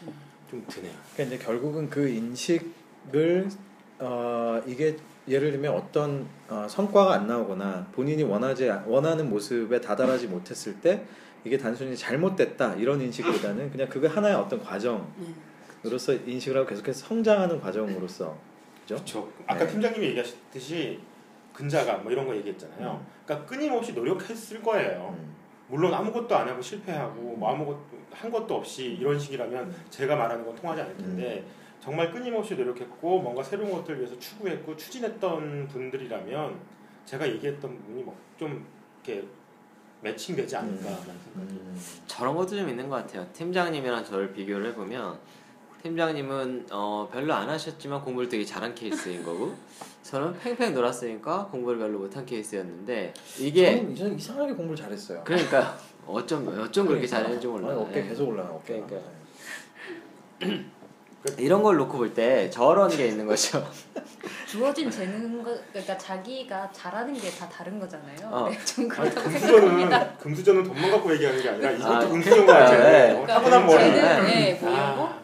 [0.51, 0.93] 좀 드네요.
[1.15, 3.49] 그러니까 이제 결국은 그 인식을
[3.99, 4.97] 어 이게
[5.29, 11.05] 예를 들면 어떤 어, 성과가 안 나오거나 본인이 원하지 원하는 모습에 다다르지 못했을 때
[11.45, 16.23] 이게 단순히 잘못됐다 이런 인식보다는 그냥 그게 하나의 어떤 과정으로서 네.
[16.27, 18.37] 인식을 하고 계속해서 성장하는 과정으로서
[18.95, 19.23] 그죠?
[19.29, 19.33] 그렇죠.
[19.47, 19.73] 아까 네.
[19.73, 21.01] 팀장님이 얘기하셨듯이
[21.53, 23.05] 근자감 뭐 이런 거 얘기했잖아요.
[23.25, 25.15] 그러니까 끊임없이 노력했을 거예요.
[25.19, 25.35] 음.
[25.69, 30.55] 물론 아무것도 안 하고 실패하고 뭐 아무것도 한 것도 없이 이런 식이라면 제가 말하는 건
[30.57, 31.45] 통하지 않을 텐데
[31.81, 36.59] 정말 끊임없이 노력했고 뭔가 새로운 것들을 위해서 추구했고 추진했던 분들이라면
[37.05, 38.67] 제가 얘기했던 부분이 뭐 좀
[39.05, 39.27] 이렇게
[40.01, 41.81] 매칭되지 않을까라는 생각이 음.
[42.07, 43.27] 저런 것도 좀 있는 것 같아요.
[43.35, 45.19] 팀장님이랑 저를 비교를 해보면
[45.83, 49.55] 팀장님은 어, 별로 안 하셨지만 공부를 되게 잘한 케이스인 거고
[50.03, 55.23] 저는 팽팽 놀았으니까 공부를 별로 못한 케이스였는데 이게 저는 이상- 이상하게 공부를 잘했어요.
[55.25, 57.07] 그러니까 어쩜 어쩜 그렇게 그러니까.
[57.07, 57.69] 잘했는지 몰라.
[57.77, 58.09] 어깨 예.
[58.09, 58.87] 계속 올라가 어깨가.
[58.87, 59.11] 그러니까.
[61.39, 63.67] 이런 걸 놓고 볼 때 저런 게 있는 거죠.
[64.47, 68.17] 주어진 재능 거 그러니까 자기가 잘하는 게 다 다른 거잖아요.
[68.31, 68.49] 어.
[68.51, 70.13] 네, 좀 아니 그렇다고 생각합니다.
[70.17, 72.79] 금수저는 금수저는 돈만 갖고 얘기하는 게 아니라 이것도 아, 금수저인 것 그러니까요.
[72.79, 72.93] 같아요.
[72.93, 73.11] 네.
[73.11, 73.85] 어, 그러니까 타고난 뭐 머리.
[73.93, 74.35] 재능 네.
[74.35, 74.75] 네, 보이고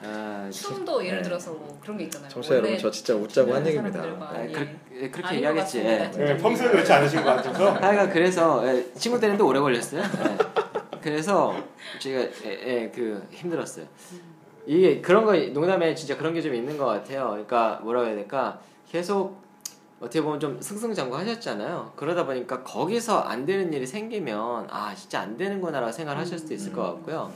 [0.05, 1.23] 아, 춤도 예를 네.
[1.23, 2.29] 들어서 뭐 그런 게 있잖아요.
[2.29, 4.03] 청취자 여러분 저 진짜 웃자고 한 얘기입니다.
[4.35, 5.11] 네, 예.
[5.11, 5.83] 그 렇게, 아닌 이야기했지.
[5.83, 6.25] 것 같습니다, 예.
[6.35, 10.03] 네, 평소에 그렇지 않으신 것 같아서 하여간 그래서 예, 친구 되는데 오래 걸렸어요.
[10.03, 10.37] 예.
[11.03, 11.55] 그래서
[11.99, 12.31] 제가 예,
[12.85, 13.87] 예, 그 힘들었어요.
[14.67, 17.29] 이게 그런 거 농담에 진짜 그런 게 좀 있는 것 같아요.
[17.31, 18.59] 그러니까 뭐라고 해야 될까
[18.91, 19.41] 계속
[20.01, 21.93] 어떻게 보면 좀 승승장구하셨잖아요.
[21.97, 26.73] 그러다 보니까 거기서 안 되는 일이 생기면 아 진짜 안 되는구나라고 생각을 하실 수도 있을
[26.73, 27.33] 것 같고요.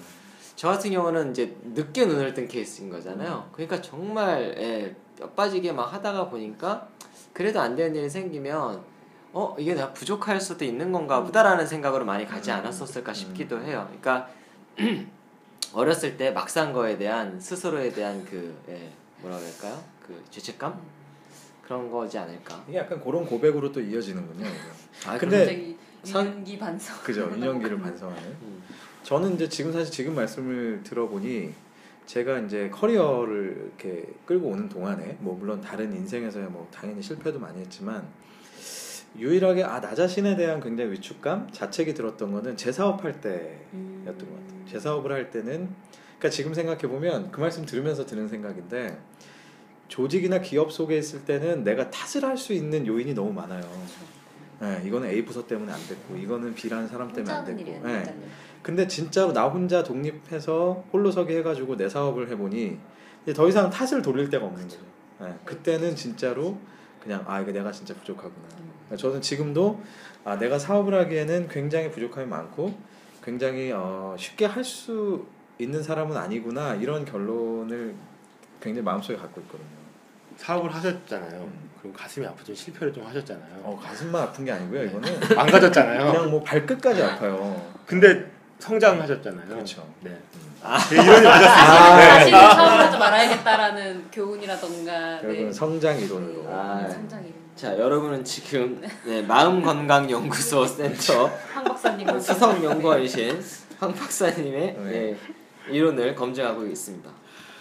[0.57, 3.49] 저 같은 경우는 이제 늦게 눈을 뜬 케이스인 거잖아요.
[3.53, 6.87] 그러니까 정말 예, 뼈 빠지게 막 하다가 보니까
[7.33, 8.83] 그래도 안 되는 일이 생기면
[9.33, 13.87] 어 이게 내가 부족할 수도 있는 건가 보다라는 생각으로 많이 가지 않았었을까 싶기도 해요.
[13.88, 14.29] 그러니까
[15.74, 18.90] 어렸을 때 막상 거에 대한 스스로에 대한 그 예,
[19.22, 19.83] 뭐라고 할까요?
[20.06, 20.80] 그 죄책감
[21.62, 22.64] 그런 거지 않을까.
[22.68, 24.46] 이게 약간 그런 고백으로 또 이어지는군요.
[25.06, 26.96] 아, 근데- 유년기 반성.
[27.04, 28.22] 그죠 인연기를 반성하는.
[28.42, 28.62] 음.
[29.02, 31.52] 저는 이제 지금 사실 지금 말씀을 들어보니
[32.06, 37.61] 제가 이제 커리어를 이렇게 끌고 오는 동안에 뭐 물론 다른 인생에서야 뭐 당연히 실패도 많이
[37.61, 38.06] 했지만
[39.18, 44.64] 유일하게 아 나 자신에 대한 굉장히 위축감 자책이 들었던 거는 제 사업할 때였던 것 같아요.
[44.66, 45.68] 제 사업을 할 때는
[46.18, 48.99] 그러니까 지금 생각해 보면 그 말씀 들으면서 드는 생각인데
[49.88, 53.62] 조직이나 기업 속에 있을 때는 내가 탓을 할 수 있는 요인이 너무 많아요.
[54.61, 57.87] 네, 이거는 A 부서 때문에 안 됐고 이거는 B라는 사람 때문에 안 됐고.
[57.88, 58.03] 네.
[58.62, 62.79] 근데 진짜로 나 혼자 독립해서 홀로서기 해가지고 내 사업을 해보니
[63.23, 64.79] 이제 더 이상 탓을 돌릴 데가 없는 거죠.
[65.20, 66.59] 네, 그때는 진짜로
[67.03, 68.46] 그냥 아 이거 내가 진짜 부족하구나.
[68.90, 69.81] 그러니까 저는 지금도
[70.24, 72.74] 아 내가 사업을 하기에는 굉장히 부족함이 많고
[73.24, 75.24] 굉장히 어, 쉽게 할 수
[75.59, 77.94] 있는 사람은 아니구나 이런 결론을
[78.62, 79.68] 굉장히 마음속에 갖고 있거든요.
[80.38, 81.42] 사업을 하셨잖아요.
[81.42, 81.70] 음.
[81.81, 82.55] 그리고 가슴이 아프죠.
[82.55, 83.61] 실패를 좀 하셨잖아요.
[83.62, 84.85] 어, 가슴만 아픈 게 아니고요.
[84.85, 86.12] 이거는 망가졌잖아요.
[86.12, 87.70] 그냥 뭐 발끝까지 아파요.
[87.87, 88.24] 근데
[88.59, 89.48] 성장하셨잖아요.
[89.48, 89.87] 그렇죠.
[90.00, 90.18] 네.
[90.62, 90.79] 아.
[90.79, 91.92] 네, 이론이 맞았습니다.
[91.92, 92.09] 아, 네.
[92.09, 95.53] 다시는 사업을 하지 말아야겠다라는 교훈이라던가 결국은 네.
[95.53, 96.46] 성장 이론으로.
[96.50, 96.90] 아, 네.
[96.90, 103.38] 성장 이 자 여러분은 지금 네, 마음건강연구소 센터 황 박사님 수석 연구원이신
[103.79, 104.83] 황 박사님의 네.
[104.83, 105.16] 네,
[105.70, 107.11] 이론을 검증하고 있습니다.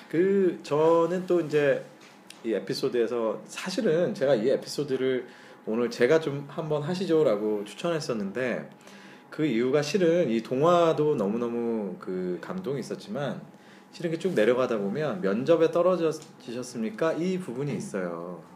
[0.07, 1.83] 그 저는 또 이제
[2.45, 5.27] 이 에피소드에서 사실은 제가 이 에피소드를
[5.65, 8.69] 오늘 제가 좀 한번 하시죠라고 추천했었는데
[9.29, 13.41] 그 이유가 실은 이 동화도 너무너무 그 감동이 있었지만
[13.91, 17.15] 실은 쭉 내려가다 보면 면접에 떨어지셨습니까?
[17.15, 18.47] 이 부분이 있어요.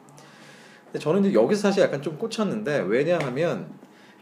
[0.93, 3.67] 근데 저는 이제 여기서 사실 약간 좀 꽂혔는데 왜냐하면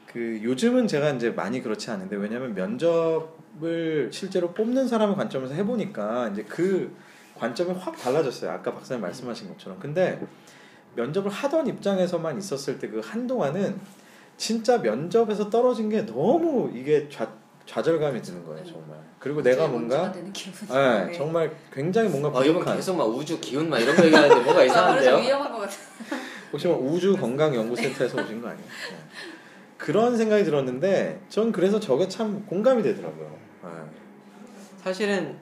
[0.06, 6.44] 그 요즘은 제가 이제 많이 그렇지 않은데 왜냐하면 면접을 실제로 뽑는 사람의 관점에서 해보니까 이제
[6.48, 6.96] 그
[7.38, 8.52] 관점이 확 달라졌어요.
[8.52, 9.80] 아까 박사님 말씀하신 것처럼.
[9.80, 10.22] 근데
[10.96, 13.78] 면접을 하던 입장에서만 있었을 때 그 한동안은
[14.38, 17.28] 진짜 면접에서 떨어진 게 너무 이게 좌,
[17.66, 18.98] 좌절감이 드는 거예요, 정말.
[19.20, 20.68] 그리고 내가 뭔가 기분.
[20.70, 24.42] 네, 정말 굉장히 뭔가 어, 이분 부족한 계속 막 우주 기운 막 이런 거 얘기하는데
[24.44, 25.18] 뭐가 아, 이상한데요?
[25.18, 25.74] 위험한 것 같아.
[26.52, 28.68] 혹시 뭐 우주 건강 연구센터에서 오신 거 아니에요?
[28.68, 28.98] 네.
[29.78, 33.38] 그런 생각이 들었는데 전 그래서 저게 참 공감이 되더라고요.
[33.64, 33.70] 네.
[34.84, 35.36] 사실은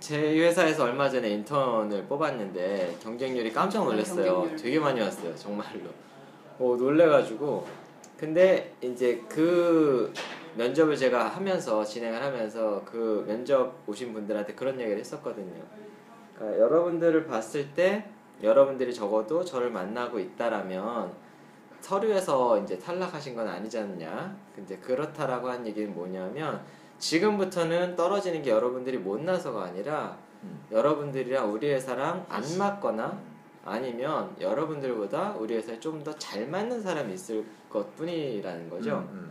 [0.00, 4.32] 제 회사에서 얼마 전에 인턴을 뽑았는데 경쟁률이 깜짝 놀랐어요.
[4.32, 4.56] 경쟁률.
[4.56, 5.90] 되게 많이 왔어요, 정말로.
[6.58, 7.66] 어, 놀래가지고.
[8.18, 10.12] 근데 이제 그
[10.56, 15.52] 면접을 제가 하면서 진행을 하면서 그 면접 오신 분들한테 그런 얘기를 했었거든요.
[16.34, 18.04] 그러니까 여러분들을 봤을 때
[18.42, 21.12] 여러분들이 적어도 저를 만나고 있다라면
[21.80, 24.36] 서류에서 이제 탈락하신 건 아니지 않냐.
[24.54, 26.60] 근데 그렇다라고 한 얘기는 뭐냐면
[26.98, 30.64] 지금부터는 떨어지는 게 여러분들이 못나서가 아니라 음.
[30.72, 33.18] 여러분들이랑 우리 회사랑 안 맞거나
[33.64, 39.08] 아니면 여러분들보다 우리 회사에 좀 더 잘 맞는 사람이 있을 것 뿐이라는 거죠.
[39.12, 39.30] 음,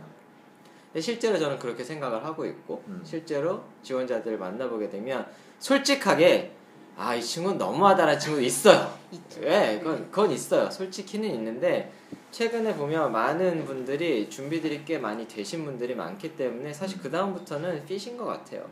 [0.86, 3.00] 근데 실제로 저는 그렇게 생각을 하고 있고 음.
[3.04, 5.26] 실제로 지원자들을 만나보게 되면
[5.58, 6.52] 솔직하게
[6.98, 8.90] 아 이 친구는 너무하다라는 친구도 있어요.
[9.12, 9.42] 있죠.
[9.42, 10.70] 예, 그건 그건 있어요.
[10.70, 11.92] 솔직히는 있는데
[12.30, 18.16] 최근에 보면 많은 분들이 준비들이 꽤 많이 되신 분들이 많기 때문에 사실 그 다음부터는 핏인
[18.16, 18.66] 것 같아요.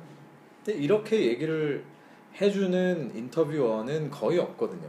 [0.65, 1.85] 근데 이렇게 얘기를
[2.41, 4.89] 해주는 인터뷰어는 거의 없거든요.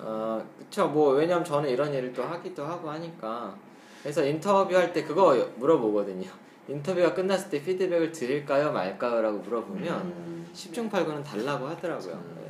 [0.00, 0.86] 어, 그쵸.
[0.88, 3.56] 뭐, 왜냐면 저는 이런 일을 또 하기도 하고 하니까.
[4.02, 6.30] 그래서 인터뷰할 때 그거 물어보거든요.
[6.68, 9.22] 인터뷰가 끝났을 때 피드백을 드릴까요, 말까요?
[9.22, 10.50] 라고 물어보면 음.
[10.54, 12.12] 10중 8구는 달라고 하더라고요.
[12.12, 12.47] 음.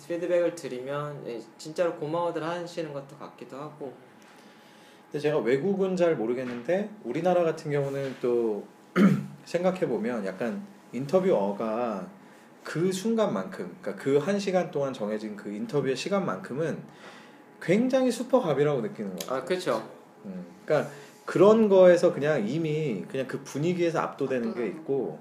[0.00, 0.06] 네.
[0.06, 3.92] 그래서 피드백을 드리면 예, 진짜로 고마워들 하시는 것도 같기도 하고.
[5.10, 8.64] 근데 제가 외국은 잘 모르겠는데 우리나라 같은 경우는 또
[9.44, 12.06] 생각해 보면 약간 인터뷰어가
[12.62, 16.78] 그 순간만큼, 그러니까 그 한 시간 동안 정해진 그 인터뷰의 시간만큼은
[17.60, 19.38] 굉장히 슈퍼갑이라고 느끼는 것 같아요.
[19.38, 19.90] 아, 그쵸.
[20.24, 20.90] 음, 그러니까
[21.24, 25.18] 그런 거에서 그냥 이미 그냥 그 분위기에서 압도되는 게 있고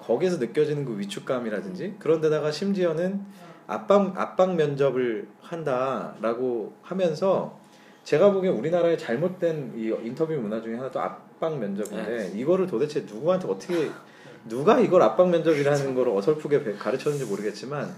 [0.00, 3.20] 거기에서 느껴지는 그 위축감이라든지 그런 데다가 심지어는
[3.68, 7.56] 압박 압박 면접을 한다라고 하면서
[8.02, 13.90] 제가 보기엔 우리나라의 잘못된 이 인터뷰 문화 중에 하나도 압박 면접인데 이거를 도대체 누구한테 어떻게
[14.48, 17.88] 누가 이걸 압박 면접이라는 걸 어설프게 배- 가르쳤는지 모르겠지만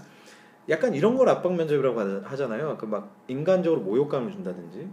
[0.69, 2.77] 약간 이런 걸 압박 면접이라고 하- 하잖아요.
[2.77, 4.89] 그 막 인간적으로 모욕감을 준다든지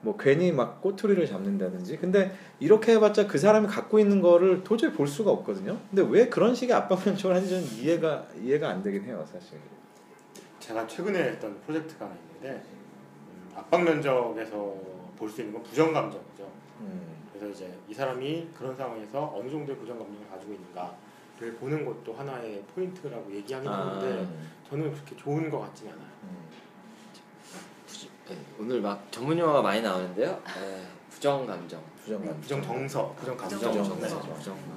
[0.00, 5.06] 뭐 괜히 막 꼬투리를 잡는다든지 근데 이렇게 해봤자 그 사람이 갖고 있는 거를 도저히 볼
[5.06, 5.76] 수가 없거든요.
[5.90, 9.58] 근데 왜 그런 식의 압박 면접을 하는지 저는 이해가 이해가 안 되긴 해요, 사실.
[10.66, 12.60] 제가 최근에 했던 프로젝트가 하나 있는데
[13.30, 14.74] 음, 압박 면접에서
[15.16, 16.50] 볼 수 있는 건 부정 감정이죠.
[16.80, 17.16] 음.
[17.32, 22.62] 그래서 이제 이 사람이 그런 상황에서 어느 정도의 부정 감정을 가지고 있는가를 보는 것도 하나의
[22.74, 23.96] 포인트라고 얘기하긴 아.
[23.96, 24.28] 하는데
[24.68, 26.08] 저는 그렇게 좋은 것 같진 않아요.
[26.24, 26.36] 음.
[28.28, 30.42] 네, 오늘 막 전문 용어가 많이 나오는데요.
[30.60, 31.80] 네, 부정 감정.
[32.02, 32.40] 부정감.
[32.40, 33.58] 부정 정서, 부정 감정.
[33.58, 34.16] 부정 부정 정서.
[34.18, 34.34] 감정.
[34.36, 34.76] 부정 감정.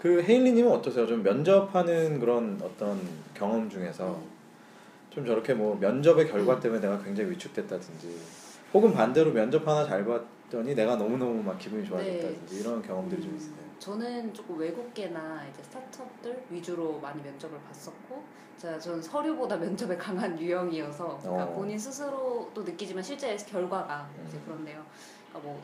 [0.00, 1.06] 그 헤일리님은 어떠세요?
[1.06, 3.00] 좀 면접하는 그런 어떤
[3.34, 4.18] 경험 중에서
[5.16, 8.20] 좀 저렇게 뭐 면접의 결과 때문에 내가 굉장히 위축됐다든지
[8.74, 13.54] 혹은 반대로 면접 하나 잘 봤더니 내가 너무너무 막 기분이 좋아졌다든지 이런 경험들이 좀 있어요.
[13.78, 18.22] 저는 조금 외국계나 이제 스타트업들 위주로 많이 면접을 봤었고,
[18.58, 21.54] 제가 저는 서류보다 면접에 강한 유형이어서 그러니까 어.
[21.54, 24.42] 본인 스스로도 느끼지만 실제 결과가 이제 음.
[24.44, 24.84] 그런데요.
[25.30, 25.62] 그러니까 뭐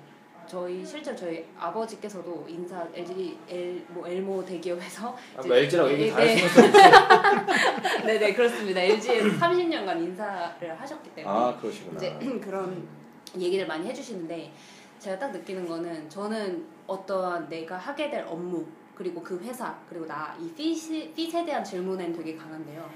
[0.52, 6.18] 저희 실제 저희 아버지께서도 인사 LG L 뭐 엘모 대기업에서 아, 뭐 LG라고 얘기 다
[6.18, 6.36] 네.
[8.04, 8.82] 네네 그렇습니다.
[8.82, 11.96] LG에서 30년간 인사를 하셨기 때문에 아 그러시구나.
[11.96, 12.86] 이제 그런
[13.38, 14.52] 얘기를 많이 해주시는데
[14.98, 20.36] 제가 딱 느끼는 거는 저는 어떠한 내가 하게 될 업무 그리고 그 회사 그리고 나
[20.38, 20.52] 이
[21.14, 22.90] 핏에 대한 질문에는 되게 강한데요.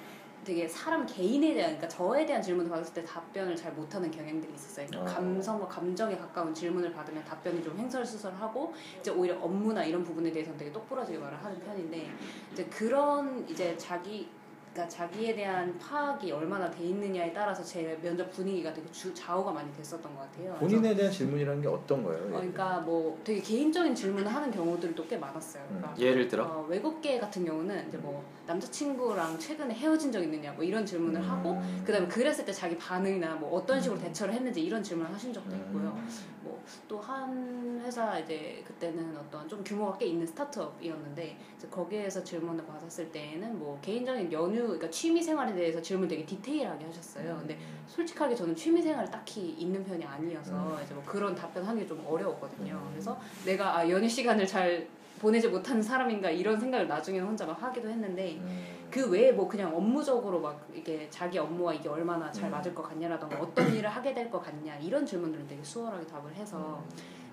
[0.47, 4.87] 되게 사람 개인에 대한 그러니까 저에 대한 질문을 받았을 때 답변을 잘 못하는 경향들이 있었어요.
[4.87, 5.15] 그러니까 어.
[5.15, 10.71] 감성과 감정에 가까운 질문을 받으면 답변이 좀 횡설수설하고 이제 오히려 업무나 이런 부분에 대해서는 되게
[10.71, 12.09] 똑부러지게 말을 하는 편인데
[12.53, 14.29] 이제 그런 이제 자기
[14.77, 19.75] 그러니까 자기에 대한 파악이 얼마나 돼 있느냐에 따라서 제 면접 분위기가 되게 주, 좌우가 많이
[19.75, 20.55] 됐었던 것 같아요.
[20.57, 22.25] 본인에 대한 질문이라는 게 어떤 거예요?
[22.27, 25.65] 어, 그러니까 뭐 되게 개인적인 질문을 하는 경우들도 꽤 많았어요.
[25.69, 30.63] 그러니까 예를 들어 어, 외국계 같은 경우는 이제 뭐 남자친구랑 최근에 헤어진 적 있느냐 뭐
[30.63, 31.31] 이런 질문을 음.
[31.31, 35.53] 하고 그다음에 그랬을 때 자기 반응이나 뭐 어떤 식으로 대처를 했는지 이런 질문을 하신 적도
[35.53, 35.57] 음.
[35.57, 35.99] 있고요.
[36.47, 42.65] 뭐 또 한 회사 이제 그때는 어떤 좀 규모가 꽤 있는 스타트업이었는데 이제 거기에서 질문을
[42.67, 47.37] 받았을 때에는 뭐 개인적인 연휴 그러니까 취미 생활에 대해서 질문 되게 디테일하게 하셨어요.
[47.39, 50.83] 근데 솔직하게 저는 취미 생활 딱히 있는 편이 아니어서 음.
[50.85, 52.75] 이제 뭐 그런 답변하기 좀 어려웠거든요.
[52.75, 52.89] 음.
[52.91, 54.87] 그래서 내가 아, 연휴 시간을 잘
[55.21, 58.76] 보내지 못하는 사람인가 이런 생각을 나중에 혼자 막 하기도 했는데 음.
[58.91, 62.53] 그 외에 뭐 그냥 업무적으로 막 이게 자기 업무와 이게 얼마나 잘 음.
[62.53, 66.83] 맞을 것 같냐라던가 어떤 일을 하게 될 것 같냐 이런 질문들은 되게 수월하게 답을 해서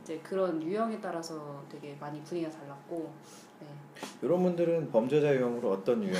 [0.03, 3.11] 이제 그런 유형에 따라서 되게 많이 분위기가 달랐고
[3.61, 3.67] 네.
[4.21, 6.15] 이런 분들은 범죄자 유형으로 어떤 유형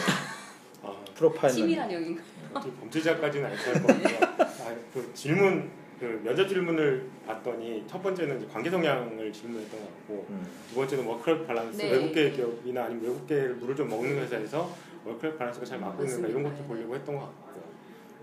[0.82, 4.48] 아, 프로파일은 치밀한 영인가 어떻게 범죄자까지는 아닐 것 같고요.
[4.68, 5.70] 아, 그 질문
[6.00, 10.46] 그 면접 질문을 봤더니 첫 번째는 이제 관계 성향을 질문했던 것 같고 음.
[10.70, 11.92] 두 번째는 work-life balance 네.
[11.92, 14.70] 외국계 기업이나 아니면 외국계 물을 좀 먹는 회사에서
[15.06, 16.64] work-life balance가 잘 맞고 있는가 이런 것도.
[16.64, 17.64] 보려고 했던 것 같고요.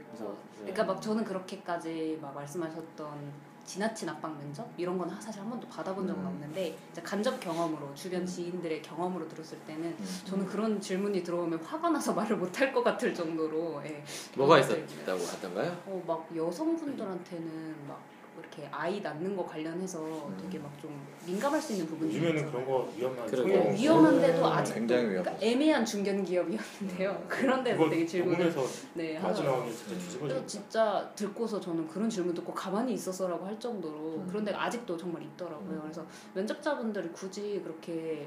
[0.09, 5.69] 그래서 그러니까 막 저는 그렇게까지 막 말씀하셨던 지나친 압박 면접 이런 건 사실 한 번도
[5.69, 6.27] 받아본 적은 음.
[6.27, 10.21] 없는데 이제 간접 경험으로 주변 지인들의 경험으로 들었을 때는 음.
[10.25, 14.03] 저는 그런 질문이 들어오면 화가 나서 말을 못할 것 같을 정도로 예,
[14.37, 14.85] 뭐가 경험들.
[14.85, 15.83] 있었다고 하던가요?
[15.87, 18.01] 어, 막 여성분들한테는 막
[18.41, 20.37] 이렇게 아이 낳는 거 관련해서 음.
[20.41, 20.91] 되게 막 좀
[21.27, 23.29] 민감할 수 있는 부분이 요즘에는 그런 거 위험한.
[23.29, 25.47] 성형 네, 위험한데도 음, 아직도 굉장히 그러니까 위험하죠.
[25.47, 27.25] 애매한 중견 기업이었는데요.
[27.29, 28.55] 그런 데서 되게 질문을
[28.95, 29.19] 네.
[29.19, 29.99] 나오면 진짜 음.
[29.99, 30.47] 뒤집어져.
[30.47, 34.27] 진짜 듣고서 저는 그런 질문 듣고 가만히 있었어라고 할 정도로 음.
[34.29, 35.69] 그런 데가 아직도 정말 있더라고요.
[35.77, 35.81] 음.
[35.83, 38.27] 그래서 면접자분들이 굳이 그렇게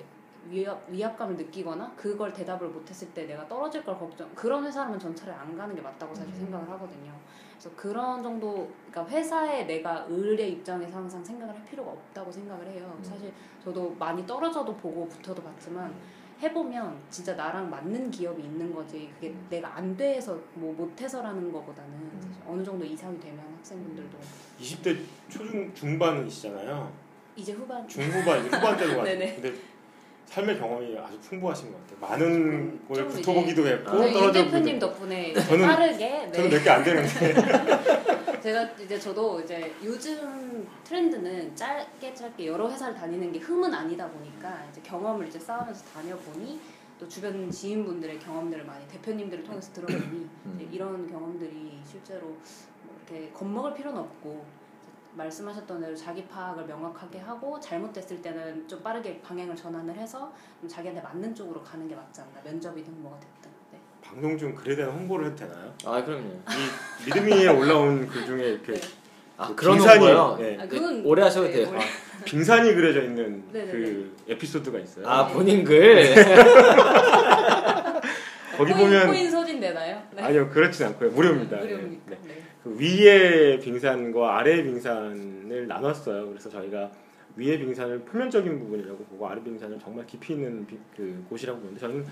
[0.50, 5.38] 위압, 위압감을 느끼거나 그걸 대답을 못했을 때 내가 떨어질 걸 걱정 그런 회사라면 전 차라리
[5.38, 6.40] 안 가는 게 맞다고 사실 음.
[6.40, 7.14] 생각을 하거든요.
[7.54, 12.94] 그래서 그런 정도 그러니까 회사에 내가 을의 입장에서 항상 생각을 할 필요가 없다고 생각을 해요.
[12.98, 13.04] 음.
[13.04, 13.32] 사실
[13.64, 15.94] 저도 많이 떨어져도 보고 붙어도 봤지만
[16.42, 19.48] 해보면 진짜 나랑 맞는 기업이 있는 거지 그게 음.
[19.50, 22.22] 내가 안 돼서 뭐 못해서라는 거보다는 음.
[22.22, 24.18] 사실 어느 정도 이상이 되면 학생분들도
[24.60, 26.92] 20대 초중 중반이시잖아요.
[27.36, 29.04] 이제 후반 중후반 이제 후반대로 가죠.
[29.04, 29.54] 근데
[30.34, 32.00] 삶의 경험이 아주 풍부하신 것 같아요.
[32.10, 36.56] 많은 좀걸 붙어보기도 했고 아, 떨어져 대표님 덕분에 저는- 빠르게 저는 네.
[36.58, 37.34] 몇개 안 되는데
[38.42, 44.66] 제가 이제 저도 이제 요즘 트렌드는 짧게 짧게 여러 회사를 다니는 게 흠은 아니다 보니까
[44.72, 46.60] 이제 경험을 이제 쌓으면서 다녀보니
[47.00, 50.70] 또 주변 지인분들의 경험들을 많이 대표님들을 통해서 들어보니 음.
[50.72, 54.44] 이런 경험들이 실제로 뭐 이렇게 겁먹을 필요는 없고
[55.16, 61.02] 말씀하셨던 대로 자기 파악을 명확하게 하고 잘못됐을 때는 좀 빠르게 방향을 전환을 해서 좀 자기한테
[61.02, 63.80] 맞는 쪽으로 가는 게 맞지 않나 면접이든 뭐가 됐든 네.
[64.02, 65.74] 방송 중 글에 대한 홍보를 해도 되나요?
[65.86, 66.24] 아 그럼요.
[66.28, 68.82] 이 리드미에 올라온 글 중에 이렇게 네.
[69.38, 70.38] 아 그 그런 빙산이- 거요.
[70.40, 70.58] 네.
[70.62, 71.70] 아, 그건 오래 하셔도 네, 돼요.
[71.70, 71.80] 오래.
[72.26, 73.72] 빙산이 그려져 있는 네네네.
[73.72, 75.08] 그 에피소드가 있어요.
[75.08, 76.14] 아 본인 글.
[78.56, 80.02] 거기 보면 코인 소진 되나요?
[80.16, 80.22] 네.
[80.22, 81.58] 아니요 그렇진 않고요 무료입니다.
[81.58, 82.12] 무료입니까?
[82.24, 82.43] 네.
[82.64, 82.70] 네.
[82.72, 86.30] 그 위의 빙산과 아래의 빙산을 나눴어요.
[86.30, 86.92] 그래서 저희가
[87.36, 92.06] 위의 빙산을 표면적인 부분이라고 보고 아래 빙산을 정말 깊이 있는 비- 그 곳이라고 보는데 저는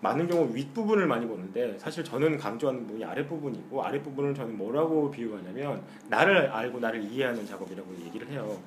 [0.00, 4.56] 많은 경우 윗 부분을 많이 보는데 사실 저는 강조하는 부분이 아랫 부분이고 아랫 부분을 저는
[4.56, 8.58] 뭐라고 비유하냐면 나를 알고 나를 이해하는 작업이라고 얘기를 해요.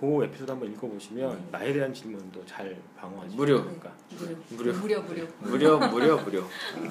[0.00, 3.36] 그 에피소드 한번 읽어보시면 나에 대한 질문도 잘 방어하시죠.
[3.36, 3.62] 무료.
[3.62, 3.92] 그러니까
[4.50, 4.72] 무료.
[4.72, 4.72] 무료.
[4.72, 5.26] 무료 무료.
[5.40, 6.44] 무료 무료 무료.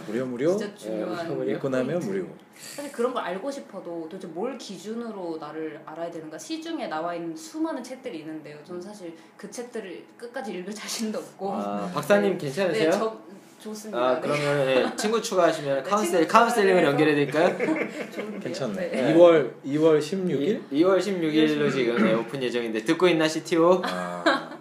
[0.07, 1.99] 무료 무료 진짜 중요한 예, 읽고 나면.
[1.99, 2.27] 무료.
[2.57, 7.81] 사실 그런 걸 알고 싶어도 도대체 뭘 기준으로 나를 알아야 되는가 시중에 나와 있는 수많은
[7.81, 8.57] 책들이 있는데요.
[8.65, 11.53] 저는 사실 그 책들을 끝까지 읽을 자신도 없고.
[11.53, 12.91] 아 박사님 네, 괜찮으세요?
[12.91, 13.21] 저
[13.67, 13.99] 좋습니다.
[13.99, 14.21] 아 네.
[14.21, 16.83] 그러면 예, 친구 추가하시면 네, counsel 친구 counseling을.
[16.83, 17.57] 연결해 드릴까요?
[18.41, 18.89] 괜찮네.
[18.91, 19.13] 네.
[19.13, 20.61] 2월 2월 16일.
[20.71, 23.81] 2 월 16일로 지금 네, 오픈 예정인데 듣고 있나 CTO?
[23.83, 24.57] 아,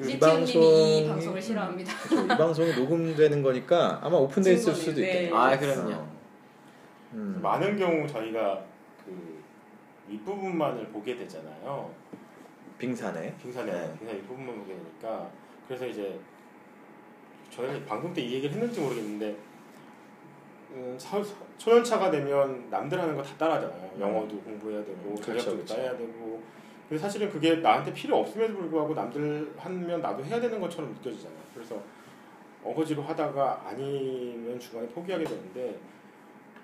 [0.00, 1.92] 이 CTO님이 이 방송이- 방송을 싫어합니다.
[2.08, 2.24] 그렇죠.
[2.24, 4.74] 이 방송이 녹음되는 거니까 아마 오픈돼 있을.
[4.74, 5.06] 수도 네.
[5.08, 5.36] 있겠네요.
[5.36, 5.92] 아 그럼요.
[5.94, 6.18] 어.
[7.14, 7.38] 음.
[7.42, 8.62] 많은 경우 저희가
[9.04, 9.38] 그
[10.08, 11.90] 윗부분만을 보게 되잖아요.
[12.78, 13.34] 빙산에.
[13.42, 13.94] 빙산에 네.
[13.98, 15.28] 빙산 윗부분만 보게 되니까
[15.66, 16.18] 그래서 이제
[17.50, 19.36] 저희가 방송 때 이 얘기를 했는지 모르겠는데
[20.72, 23.90] 음, 서- 서- 초년차가 되면 남들 하는 거 다 따라하잖아요.
[24.00, 25.74] 영어도 공부해야 되고 그렇죠, 자격증도 그렇죠.
[25.74, 26.42] 따야 되고
[26.88, 31.38] 근데 사실은 그게 나한테 필요 없음에도 불구하고 남들 하면 나도 해야 되는 것처럼 느껴지잖아요.
[31.54, 31.80] 그래서
[32.64, 35.78] 어거지로 하다가 아니면 중간에 포기하게 되는데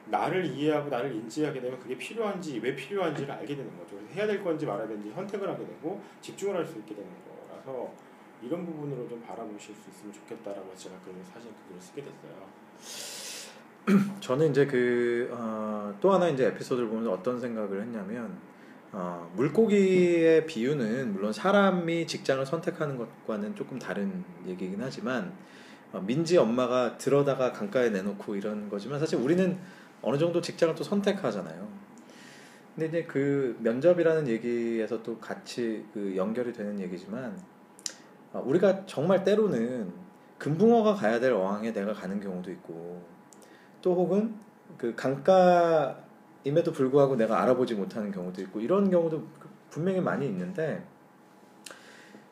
[0.06, 3.96] 나를 이해하고 나를 인지하게 되면 그게 필요한지 왜 필요한지를 알게 되는 거죠.
[4.14, 7.08] 해야 될 건지 말아야 되는지 선택을 하게 되고 집중을 할 수 있게 되는
[7.48, 7.90] 거라서
[8.44, 13.34] 이런 부분으로 좀 바라보실 수 있으면 좋겠다라고 제가 그 사실 그 글을 쓰게 됐어요.
[14.20, 18.36] 저는 이제 그, 어, 또 하나 이제 에피소드를 보면서 어떤 생각을 했냐면,
[18.92, 25.32] 어, 물고기의 비유는 물론 사람이 직장을 선택하는 것과는 조금 다른 얘기긴 하지만,
[25.92, 29.58] 어, 민지 엄마가 들어다가 강가에 내놓고 이런 거지만 사실 우리는
[30.00, 31.68] 어느 정도 직장을 또 선택하잖아요.
[32.74, 37.53] 근데 이제 그 면접이라는 얘기에서 또 같이 그 연결이 되는 얘기지만, 어,
[38.40, 39.92] 우리가 정말 때로는
[40.38, 43.02] 금붕어가 가야 될 어항에 내가 가는 경우도 있고,
[43.80, 44.34] 또 혹은
[44.78, 49.22] 그 강가임에도 불구하고 내가 알아보지 못하는 경우도 있고 이런 경우도
[49.70, 50.82] 분명히 많이 있는데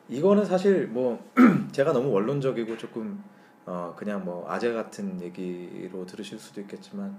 [0.09, 1.23] 이거는 사실 뭐
[1.71, 3.23] 제가 너무 원론적이고 조금
[3.65, 7.17] 어 그냥 뭐 아재 같은 얘기로 들으실 수도 있겠지만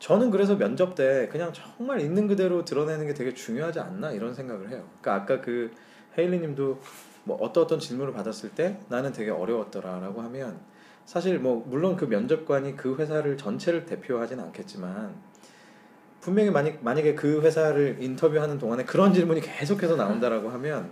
[0.00, 4.70] 저는 그래서 면접 때 그냥 정말 있는 그대로 드러내는 게 되게 중요하지 않나 이런 생각을
[4.70, 4.88] 해요.
[5.00, 5.70] 그러니까 아까 그
[6.18, 6.80] 헤일리님도
[7.24, 10.60] 뭐 어떤 어떤 질문을 받았을 때 나는 되게 어려웠더라라고 하면
[11.04, 15.14] 사실 뭐 물론 그 면접관이 그 회사를 전체를 대표하진 않겠지만
[16.20, 20.90] 분명히 만약 만약에 그 회사를 인터뷰하는 동안에 그런 질문이 계속해서 나온다라고 하면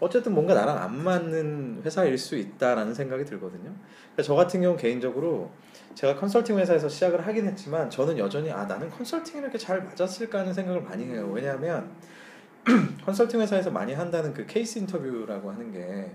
[0.00, 3.70] 어쨌든 뭔가 나랑 안 맞는 회사일 수 있다라는 생각이 들거든요.
[3.70, 5.50] 그러니까 저 같은 경우 개인적으로
[5.94, 10.52] 제가 컨설팅 회사에서 시작을 하긴 했지만 저는 여전히 아 나는 컨설팅이 이렇게 잘 맞았을까 하는
[10.52, 11.30] 생각을 많이 해요.
[11.32, 11.92] 왜냐하면
[13.04, 16.10] 컨설팅 회사에서 많이 한다는 그 케이스 인터뷰라고 하는 게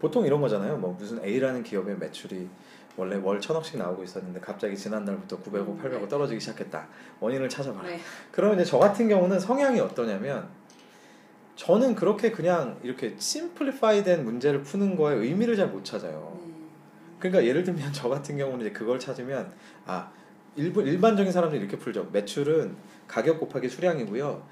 [0.00, 0.76] 보통 이런 거잖아요.
[0.76, 2.48] 뭐 무슨 A라는 기업의 매출이
[2.96, 6.86] 원래 월 천억씩 나오고 있었는데 갑자기 지난달부터 900억, 800억 떨어지기 시작했다.
[7.20, 7.88] 원인을 찾아봐라.
[7.88, 8.00] 네.
[8.30, 10.48] 그러면 이제 저 같은 경우는 성향이 어떠냐면
[11.56, 16.38] 저는 그렇게 그냥 이렇게 심플리파이 된 문제를 푸는 거에 의미를 잘 못 찾아요.
[16.44, 16.52] 네.
[17.18, 19.52] 그러니까 예를 들면 저 같은 경우는 이제 그걸 찾으면
[19.86, 20.10] 아
[20.56, 22.08] 일부 일반적인 사람들이 이렇게 풀죠.
[22.12, 24.42] 매출은 가격 곱하기 수량이고요.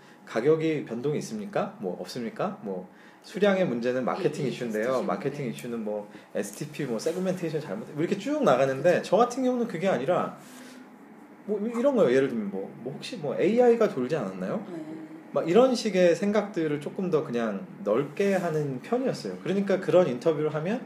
[0.41, 1.77] 가격이 변동이 있습니까?
[1.81, 2.59] 뭐 없습니까?
[2.63, 2.89] 뭐
[3.23, 4.85] 수량의 문제는 마케팅 이- 이슈인데요.
[4.85, 5.07] 이슈인데.
[5.07, 9.89] 마케팅 이슈는 뭐 STP 뭐 세그멘테이션 잘못 뭐 이렇게 쭉 나가는데 저 같은 경우는 그게
[9.89, 10.39] 아니라
[11.47, 12.15] 뭐 이런 거예요.
[12.15, 14.65] 예를 들면 뭐, 뭐 혹시 뭐 AI가 돌지 않았나요?
[14.71, 14.85] 네.
[15.33, 19.39] 막 이런 식의 생각들을 조금 더 그냥 넓게 하는 편이었어요.
[19.43, 20.81] 그러니까 그런 인터뷰를 하면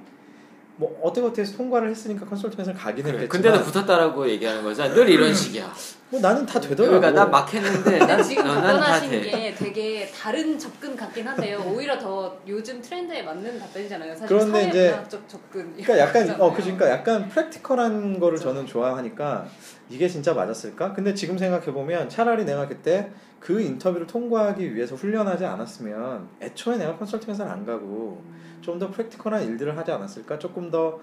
[0.77, 4.83] 뭐 어떻게 어떻게 해서 통과를 했으니까 컨설팅에서 가긴 했겠지만 근데도 붙었다라고 얘기하는 거죠.
[4.93, 5.73] 늘 이런 식이야.
[6.11, 6.99] 뭐 나는 다 되더라고.
[7.01, 9.21] 그러니까 난막 했는데 난, 지금 어, 답변하신 돼.
[9.23, 11.63] 게 되게 다른 접근 같긴 한데요.
[11.73, 14.13] 오히려 더 요즘 트렌드에 맞는 답변이잖아요.
[14.15, 14.99] 사실 그런데 이제-
[15.29, 15.73] 접근.
[15.77, 16.53] 그러니까 약간 어.
[16.55, 18.53] 그러니까 약간 프랙티컬한 거를 그렇죠.
[18.55, 19.47] 저는 좋아하니까
[19.91, 20.93] 이게 진짜 맞았을까?
[20.95, 26.97] 근데 지금 생각해 보면 차라리 내가 그때 그 인터뷰를 통과하기 위해서 훈련하지 않았으면 애초에 내가
[26.97, 28.35] 컨설팅 회사를 안 가고 음.
[28.65, 30.39] 좀더 프랙티컬한 일들을 하지 않았을까?
[30.39, 30.99] 조금 더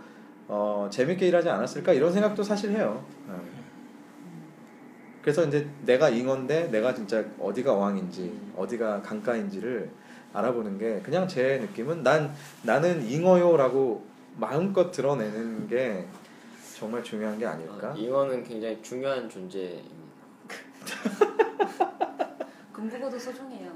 [0.48, 1.94] 어, 재밌게 일하지 않았을까?
[1.94, 3.06] 이런 생각도 사실 해요.
[3.28, 3.40] 어.
[5.22, 9.90] 그래서 이제 내가 잉어인데 내가 진짜 어디가 어항인지 어디가 강가인지를
[10.34, 14.04] 알아보는 게 그냥 제 느낌은 난 나는 잉어요라고
[14.38, 16.06] 마음껏 드러내는 게
[16.82, 17.92] 정말 중요한 게 아닐까?
[17.92, 19.86] 어, 잉어는 굉장히 중요한 존재입니다.
[22.74, 23.72] 그 금붕어도 소중해요.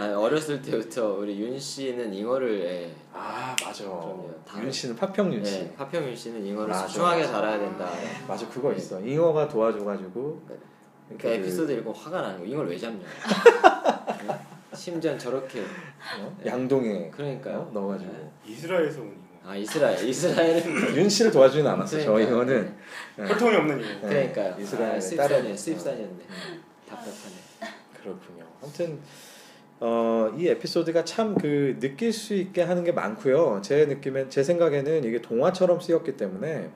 [0.00, 3.84] 아, 어렸을 때부터 우리 윤 씨는 잉어를 예, 아 맞아.
[3.84, 4.28] 그럼요.
[4.44, 5.60] 다- 윤 씨는 파평 윤 씨.
[5.60, 6.88] 예, 파평 윤 씨는 잉어를 맞아.
[6.88, 7.88] 소중하게 자라야 된다.
[8.26, 9.00] 맞아 그거 있어.
[9.00, 10.42] 잉어가 도와줘가지고.
[10.44, 10.60] 그
[11.10, 13.06] 이렇게 에피소드 읽고 화가 나는 거 잉어를 왜 잡냐.
[14.28, 14.76] 예?
[14.76, 15.60] 심지어 저렇게
[16.20, 16.36] 어?
[16.44, 17.58] 양동에 그러니까요.
[17.58, 17.70] 어?
[17.72, 18.12] 넣어가지고.
[18.12, 18.32] 네.
[18.44, 19.25] 이스라엘에서 온.
[19.46, 22.00] 아 이스라엘 이스라엘은 윤 씨를 도와주진 않았어.
[22.00, 22.34] 저 그러니까요.
[22.36, 22.74] 잉어는.
[23.16, 23.24] 네.
[23.28, 24.08] 혈통이 없는 이거.
[24.08, 24.32] 네.
[24.32, 24.56] 그러니까요.
[24.60, 26.18] 이스라엘의 아, 딸은- 수입산이 수입산이었네.
[26.88, 27.34] 답답하네.
[28.02, 28.44] 그렇군요.
[28.62, 28.98] 아무튼
[29.78, 33.60] 어, 이 에피소드가 참 그 느낄 수 있게 하는 게 많고요.
[33.62, 36.70] 제 느낌엔 제 생각에는 이게 동화처럼 쓰였기 때문에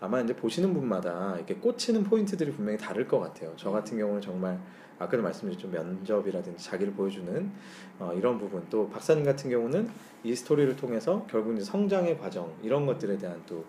[0.00, 3.52] 아마 이제 보시는 분마다 이렇게 꽂히는 포인트들이 분명히 다를 것 같아요.
[3.56, 4.58] 저 같은 경우는 정말
[4.98, 7.50] 아까도 말씀드렸죠 면접이라든지 자기를 보여주는
[7.98, 9.90] 어, 이런 부분 또 박사님 같은 경우는
[10.22, 13.64] 이 스토리를 통해서 결국 이제 성장의 과정 이런 것들에 대한 또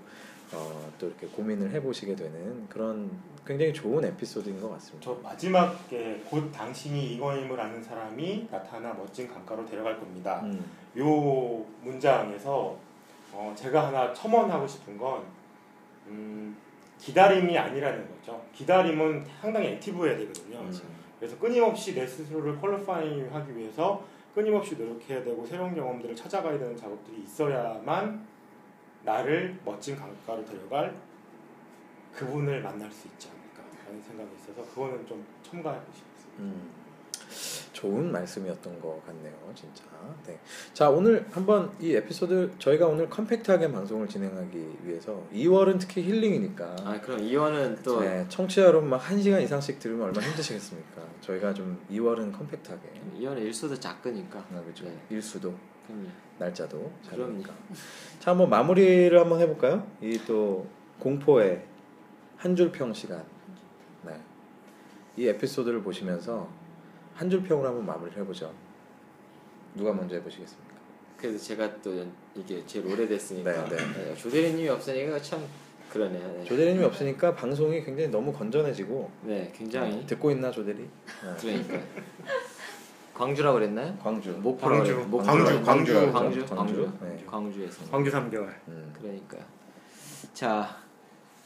[0.54, 3.10] 어, 또 이렇게 고민을 해보시게 되는 그런
[3.46, 5.04] 굉장히 좋은 에피소드인 것 같습니다.
[5.04, 10.42] 저 마지막에 곧 당신이 이거임을 아는 사람이 나타나 멋진 강가로 데려갈 겁니다.
[10.44, 10.64] 음,
[10.98, 12.78] 요 문장에서
[13.34, 15.24] 어, 제가 하나 첨언하고 싶은 건
[16.08, 16.56] 음,
[17.00, 18.42] 기다림이 아니라는 거죠.
[18.54, 20.60] 기다림은 상당히 액티브해야 되거든요.
[20.60, 20.95] 음.
[21.20, 24.04] 그래서 끊임없이 내 스스로를 퀄리파잉 하기 위해서
[24.34, 28.26] 끊임없이 노력해야 되고 새로운 경험들을 찾아가야 되는 작업들이 있어야만
[29.04, 30.94] 나를 멋진 강가로 데려갈
[32.14, 36.44] 그분을 만날 수 있지 않을까라는 생각이 있어서 그거는 좀 첨가하고 싶습니다.
[36.44, 36.70] 음,
[37.76, 39.84] 좋은 말씀이었던 것 같네요, 진짜.
[40.26, 40.40] 네.
[40.74, 46.76] 자, 오늘 한번 이 에피소드 저희가 오늘 컴팩트하게 방송을 진행하기 위해서 2월은 특히 힐링이니까.
[46.86, 51.02] 아 그럼 이원은 또 네, 청취자 여러분 막 1시간 이상씩 들으면 얼마나 힘드시겠습니까?
[51.20, 52.82] 저희가 좀 2월은 컴팩트하게.
[53.20, 54.40] 이원은 일수도 작으니까.
[54.40, 54.86] 아, 그렇죠.
[54.86, 54.98] 네.
[55.10, 55.54] 일수도,
[55.86, 56.08] 그럼요.
[56.40, 56.92] 날짜도.
[57.04, 57.54] 잘하니까.
[58.22, 59.86] 자, 한번 마무리를 한번 해 볼까요?
[60.02, 60.66] 이 또
[61.00, 61.62] 공포의
[62.38, 63.22] 한 줄 평 시간.
[64.06, 64.18] 네.
[65.18, 66.48] 이 에피소드를 보시면서
[67.16, 68.54] 한 줄 평으로 한번 마무리를 해보죠.
[69.74, 70.76] 누가 먼저 해보시겠습니까?
[71.18, 72.06] 그래서 제가 또
[72.36, 75.46] 이게 제일 오래됐으니까 네, 네, 조대리님이 없으니까 참
[75.90, 76.28] 그러네요.
[76.34, 80.80] 네, 조대리님이 없으니까 방송이 굉장히 너무 건전해지고 네 굉장히 듣고 있나 조대리?
[80.84, 81.36] 네.
[81.40, 81.80] 그러니까
[83.14, 83.98] 광주라고 그랬나요?
[84.04, 86.56] 광주, 목포라고 광주, 그랬- 광주, 광주, 광주, 광주, 광주, 광주.
[86.56, 87.24] 광주, 네.
[87.26, 87.90] 광주에서.
[87.90, 88.54] 광주 3개월.
[88.68, 88.94] 음.
[89.00, 89.42] 그러니까요.
[90.34, 90.78] 자,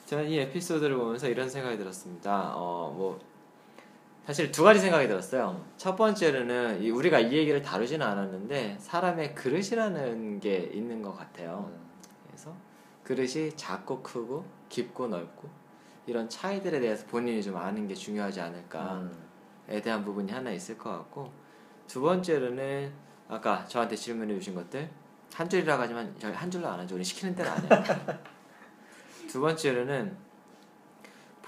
[0.08, 2.54] 저는 이 에피소드를 보면서 이런 생각이 들었습니다.
[2.56, 3.20] 어, 뭐
[4.30, 5.66] 사실 두 가지 생각이 들었어요.
[5.76, 11.72] 첫 번째로는 이- 우리가 이 얘기를 다루지는 않았는데 사람의 그릇이라는 게 있는 것 같아요.
[12.28, 12.56] 그래서
[13.04, 15.50] 그릇이 작고 크고 깊고 넓고
[16.06, 19.82] 이런 차이들에 대해서 본인이 좀 아는 게 중요하지 않을까에 음.
[19.84, 21.32] 대한 부분이 하나 있을 것 같고
[21.88, 22.94] 두 번째로는
[23.30, 24.92] 아까 저한테 질문해 주신 것들
[25.34, 26.94] 한 줄이라고 하지만 저희 한 줄로 안 하죠.
[26.94, 27.84] 우리 시키는 대로 안 해요.
[29.28, 30.29] 두 번째로는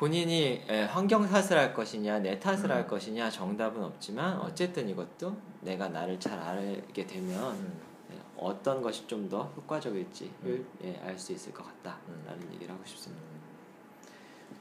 [0.01, 5.89] 본인이 에, 환경 탓을 할 것이냐 내 탓을 할 것이냐 정답은 없지만 어쨌든 이것도 내가
[5.89, 7.79] 나를 잘 알게 되면 음.
[8.11, 10.67] 예, 어떤 것이 좀 더 효과적일지를 음.
[10.85, 13.23] 예, 알수 있을 것 같다라는 얘기를 하고 싶습니다.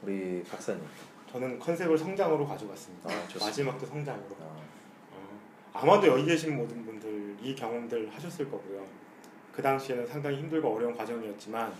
[0.03, 0.83] 우리 박사님.
[1.31, 3.09] 저는 컨셉을 성장으로 가져갔습니다.
[3.09, 3.25] 아.
[3.39, 4.35] 마지막도 성장으로.
[4.41, 4.61] 어,
[5.13, 5.39] 어,
[5.73, 8.85] 아마도 여기 계신 모든 분들 이 경험들 하셨을 거고요.
[9.51, 11.73] 그 당시에는 상당히 힘들고 어려운 과정이었지만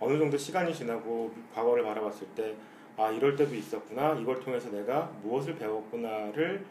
[0.00, 2.56] 어느 정도 시간이 지나고 과거를 바라봤을 때
[2.96, 6.64] 아 이럴 때도 있었구나 이걸 통해서 내가 무엇을 배웠구나를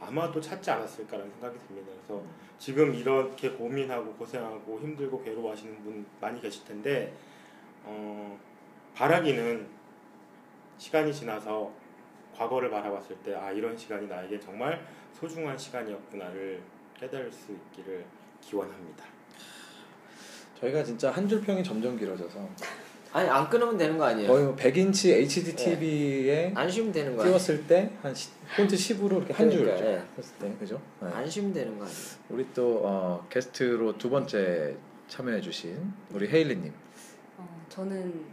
[0.00, 1.88] 아마도 찾지 않았을까라는 생각이 듭니다.
[2.06, 2.22] 그래서
[2.58, 7.12] 지금 이렇게 고민하고 고생하고 힘들고 괴로워하시는 분 많이 계실 텐데
[7.84, 8.38] 어,
[8.94, 9.66] 바라기는
[10.78, 11.70] 시간이 지나서
[12.34, 16.62] 과거를 바라봤을 때 아 이런 시간이 나에게 정말 소중한 시간이었구나를
[16.98, 18.04] 깨달을 수 있기를
[18.40, 19.04] 기원합니다.
[20.60, 22.38] 저희가 진짜 한 줄 평이 점점 길어져서
[23.12, 24.28] 아니 안 끊으면 되는 거 아니에요?
[24.28, 27.36] 거의 뭐 100인치 HD TV에 안 쉬면 되는 거 아니에요?
[27.38, 28.14] 띄웠을 때한
[28.56, 29.68] 폰트 10으로 이렇게 한 줄.
[29.68, 30.80] 했을 때 그죠?
[31.00, 31.08] 네.
[31.12, 31.98] 안 쉬면 되는 거 아니에요?
[32.28, 34.76] 우리 또 어, 게스트로 두 번째
[35.08, 36.72] 참여해주신 우리 헤일리님.
[37.38, 38.24] 어, 저는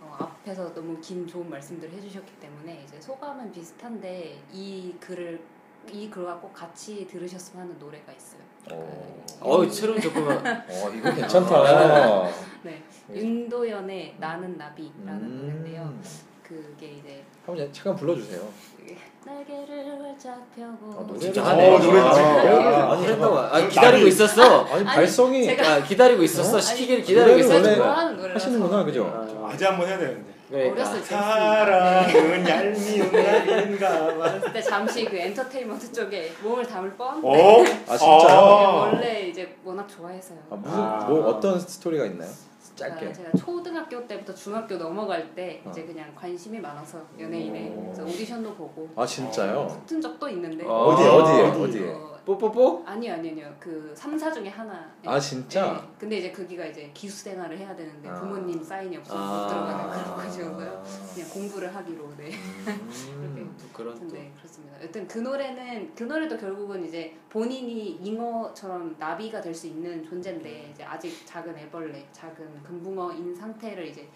[0.00, 5.40] 어, 앞에서 너무 긴 좋은 말씀들 해주셨기 때문에 이제 소감은 비슷한데 이 글을
[5.92, 8.40] 이 글과 꼭 같이 들으셨으면 하는 노래가 있어요.
[8.70, 12.30] 어, 어우 새로운 조금은 어 이거 괜찮다.
[12.62, 15.38] 네, 윤도현의 나는 나비라는 음.
[15.42, 15.94] 노래인데요.
[16.42, 18.40] 그게 이제 한번 잠깐 불러주세요.
[19.24, 21.74] 날개를 활짝 펴고 아, 노래를 진짜 잘- 하네.
[21.74, 22.30] 어, 노래 아, 진짜.
[22.92, 23.06] 아.
[23.06, 23.44] 잠깐만.
[23.54, 24.64] 아, 기다리고 있었어.
[24.66, 26.56] 아니 발성이 제가- 아, 기다리고 있었어.
[26.58, 26.60] 어?
[26.60, 27.82] 시키기를 기다리고 있었어.
[28.34, 29.06] 하시는구나, 그죠?
[29.42, 30.34] 아, 아재 한번 해야 되는데.
[30.50, 31.26] 그러니까 어렸을 때 했습니다.
[31.26, 34.40] 사랑은 얄미운 날인가 봐.
[34.40, 37.24] 그때 잠시 그 엔터테인먼트 쪽에 몸을 담을 뻔.
[37.24, 37.62] 어?
[37.88, 38.38] 아, 진짜요?
[38.38, 38.74] 아.
[38.92, 40.38] 원래 이제 워낙 좋아해서요.
[40.50, 41.06] 아, 무슨 아.
[41.08, 42.30] 뭐 어떤 스토리가 있나요?
[42.74, 43.06] 짧게.
[43.06, 45.70] 아, 제가 초등학교 때부터 중학교 넘어갈 때 어.
[45.70, 47.82] 이제 그냥 관심이 많아서 연예인에 오.
[47.84, 49.66] 그래서 오디션도 보고 아 진짜요?
[49.66, 50.86] 붙은 적도 있는데 어.
[50.86, 51.60] 어디 어디에 어디?
[51.62, 51.92] 어디에?
[51.92, 52.82] 어, 뽀뽀뽀?
[52.86, 55.74] 아니요 아니요 아니요 그 3사 중에 하나 아 진짜?
[55.74, 55.88] 네.
[55.98, 58.14] 근데 이제 거기가 이제 기수 생활을 해야 되는데 아.
[58.20, 59.42] 부모님 사인이 없어서 아.
[59.42, 62.30] 못 들어가는 그런 곳이어서요 그냥 공부를 하기로 네
[63.08, 63.54] 음.
[63.60, 64.82] 또 그런 또 네 그렇습니다.
[64.82, 70.82] 여튼 그 노래는 그 노래도 결국은 이제 본인이 잉어처럼 나비가 될 수 있는 존재인데 이제
[70.82, 74.08] 아직 작은 애벌레, 작은 금붕어인 상태를 이제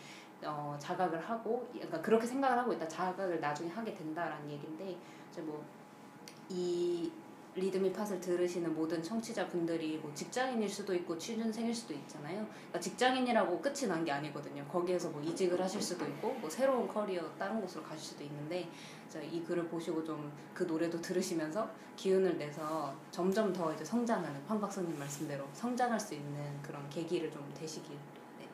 [0.45, 4.97] 어, 자각을 하고 그러니까 그렇게 생각을 하고 있다 자각을 나중에 하게 된다라는 얘긴데
[5.31, 7.13] 이제 뭐이
[7.55, 12.47] 리드미 팟을 들으시는 모든 청취자분들이 뭐 직장인일 수도 있고 취준생일 수도 있잖아요.
[12.47, 14.65] 그러니까 직장인이라고 끝이 난 게 아니거든요.
[14.69, 18.69] 거기에서 뭐 이직을 하실 수도 있고 뭐 새로운 커리어 다른 곳으로 가실 수도 있는데
[19.09, 24.61] 자, 이 글을 보시고 좀 그 노래도 들으시면서 기운을 내서 점점 더 이제 성장하는 황
[24.61, 27.97] 박사님 말씀대로 성장할 수 있는 그런 계기를 좀 되시길
[28.41, 28.49] 네,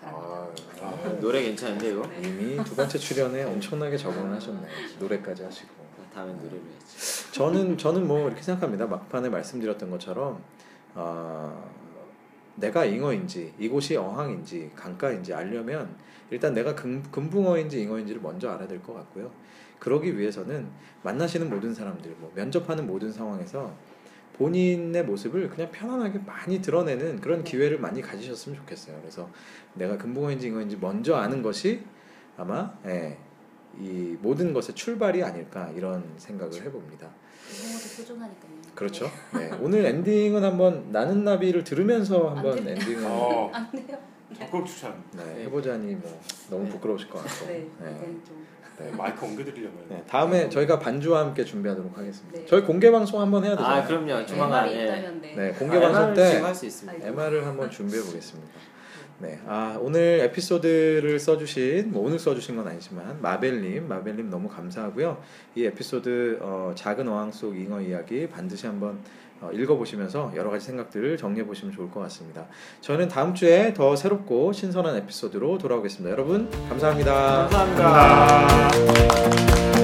[0.00, 0.64] 바랍니다.
[0.82, 2.02] 아, 아, 노래 괜찮은데 이거?
[2.20, 4.66] 이미 두 번째 출연에 엄청나게 적응을 하셨네.
[4.98, 5.77] 노래까지 하시고.
[6.18, 6.60] 다음엔 노래로.
[7.32, 8.86] 저는 저는 뭐 이렇게 생각합니다.
[8.86, 10.42] 막판에 말씀드렸던 것처럼
[10.94, 11.70] 어,
[12.56, 15.94] 내가 잉어인지 이곳이 어항인지 강가인지 알려면
[16.30, 19.30] 일단 내가 금, 금붕어인지 잉어인지를 먼저 알아야 될 것 같고요.
[19.78, 20.68] 그러기 위해서는
[21.04, 23.72] 만나시는 모든 사람들, 뭐 면접하는 모든 상황에서
[24.34, 28.98] 본인의 모습을 그냥 편안하게 많이 드러내는 그런 기회를 많이 가지셨으면 좋겠어요.
[29.00, 29.30] 그래서
[29.74, 31.84] 내가 금붕어인지 잉어인지 먼저 아는 것이
[32.36, 33.18] 아마 예,
[33.80, 37.08] 이 모든 것의 출발이 아닐까 이런 생각을 해봅니다.
[37.48, 38.50] 소중하니까요.
[38.74, 39.10] 그렇죠.
[39.34, 39.50] 네.
[39.60, 42.58] 오늘 엔딩은 한번 나는 나비를 들으면서 한번.
[42.66, 43.98] 엔딩을 어, 안 돼요.
[44.36, 45.02] 적극 추천.
[45.16, 46.20] 네, 해보자니 뭐
[46.50, 46.70] 너무 네.
[46.70, 47.46] 부끄러우실 것 같고.
[47.46, 48.16] 네, 네.
[48.78, 48.90] 네.
[48.92, 49.74] 마이크 옮겨드리려면.
[49.88, 52.38] 네, 다음에 저희가 반주와 함께 준비하도록 하겠습니다.
[52.38, 52.46] 네.
[52.46, 53.82] 저희 공개 방송 한번 해야 되잖아요.
[53.82, 54.26] 아 그럼요.
[54.26, 54.84] 조만간 예.
[55.20, 55.34] 네.
[55.34, 56.40] 네, 공개 방송 때.
[57.02, 58.52] MR을 한번 준비해 보겠습니다.
[59.20, 65.20] 네, 아 오늘 에피소드를 써주신 뭐 오늘 써주신 건 아니지만 마벨님, 마벨님 너무 감사하고요.
[65.56, 68.98] 이 에피소드 어, 작은 어항 속 잉어 이야기 반드시 한번
[69.40, 72.46] 어, 읽어보시면서 여러 가지 생각들을 정리해 보시면 좋을 것 같습니다.
[72.80, 76.10] 저는 다음 주에 더 새롭고 신선한 에피소드로 돌아오겠습니다.
[76.10, 77.48] 여러분 감사합니다.
[77.48, 78.46] 감사합니다.
[78.46, 79.77] 감사합니다.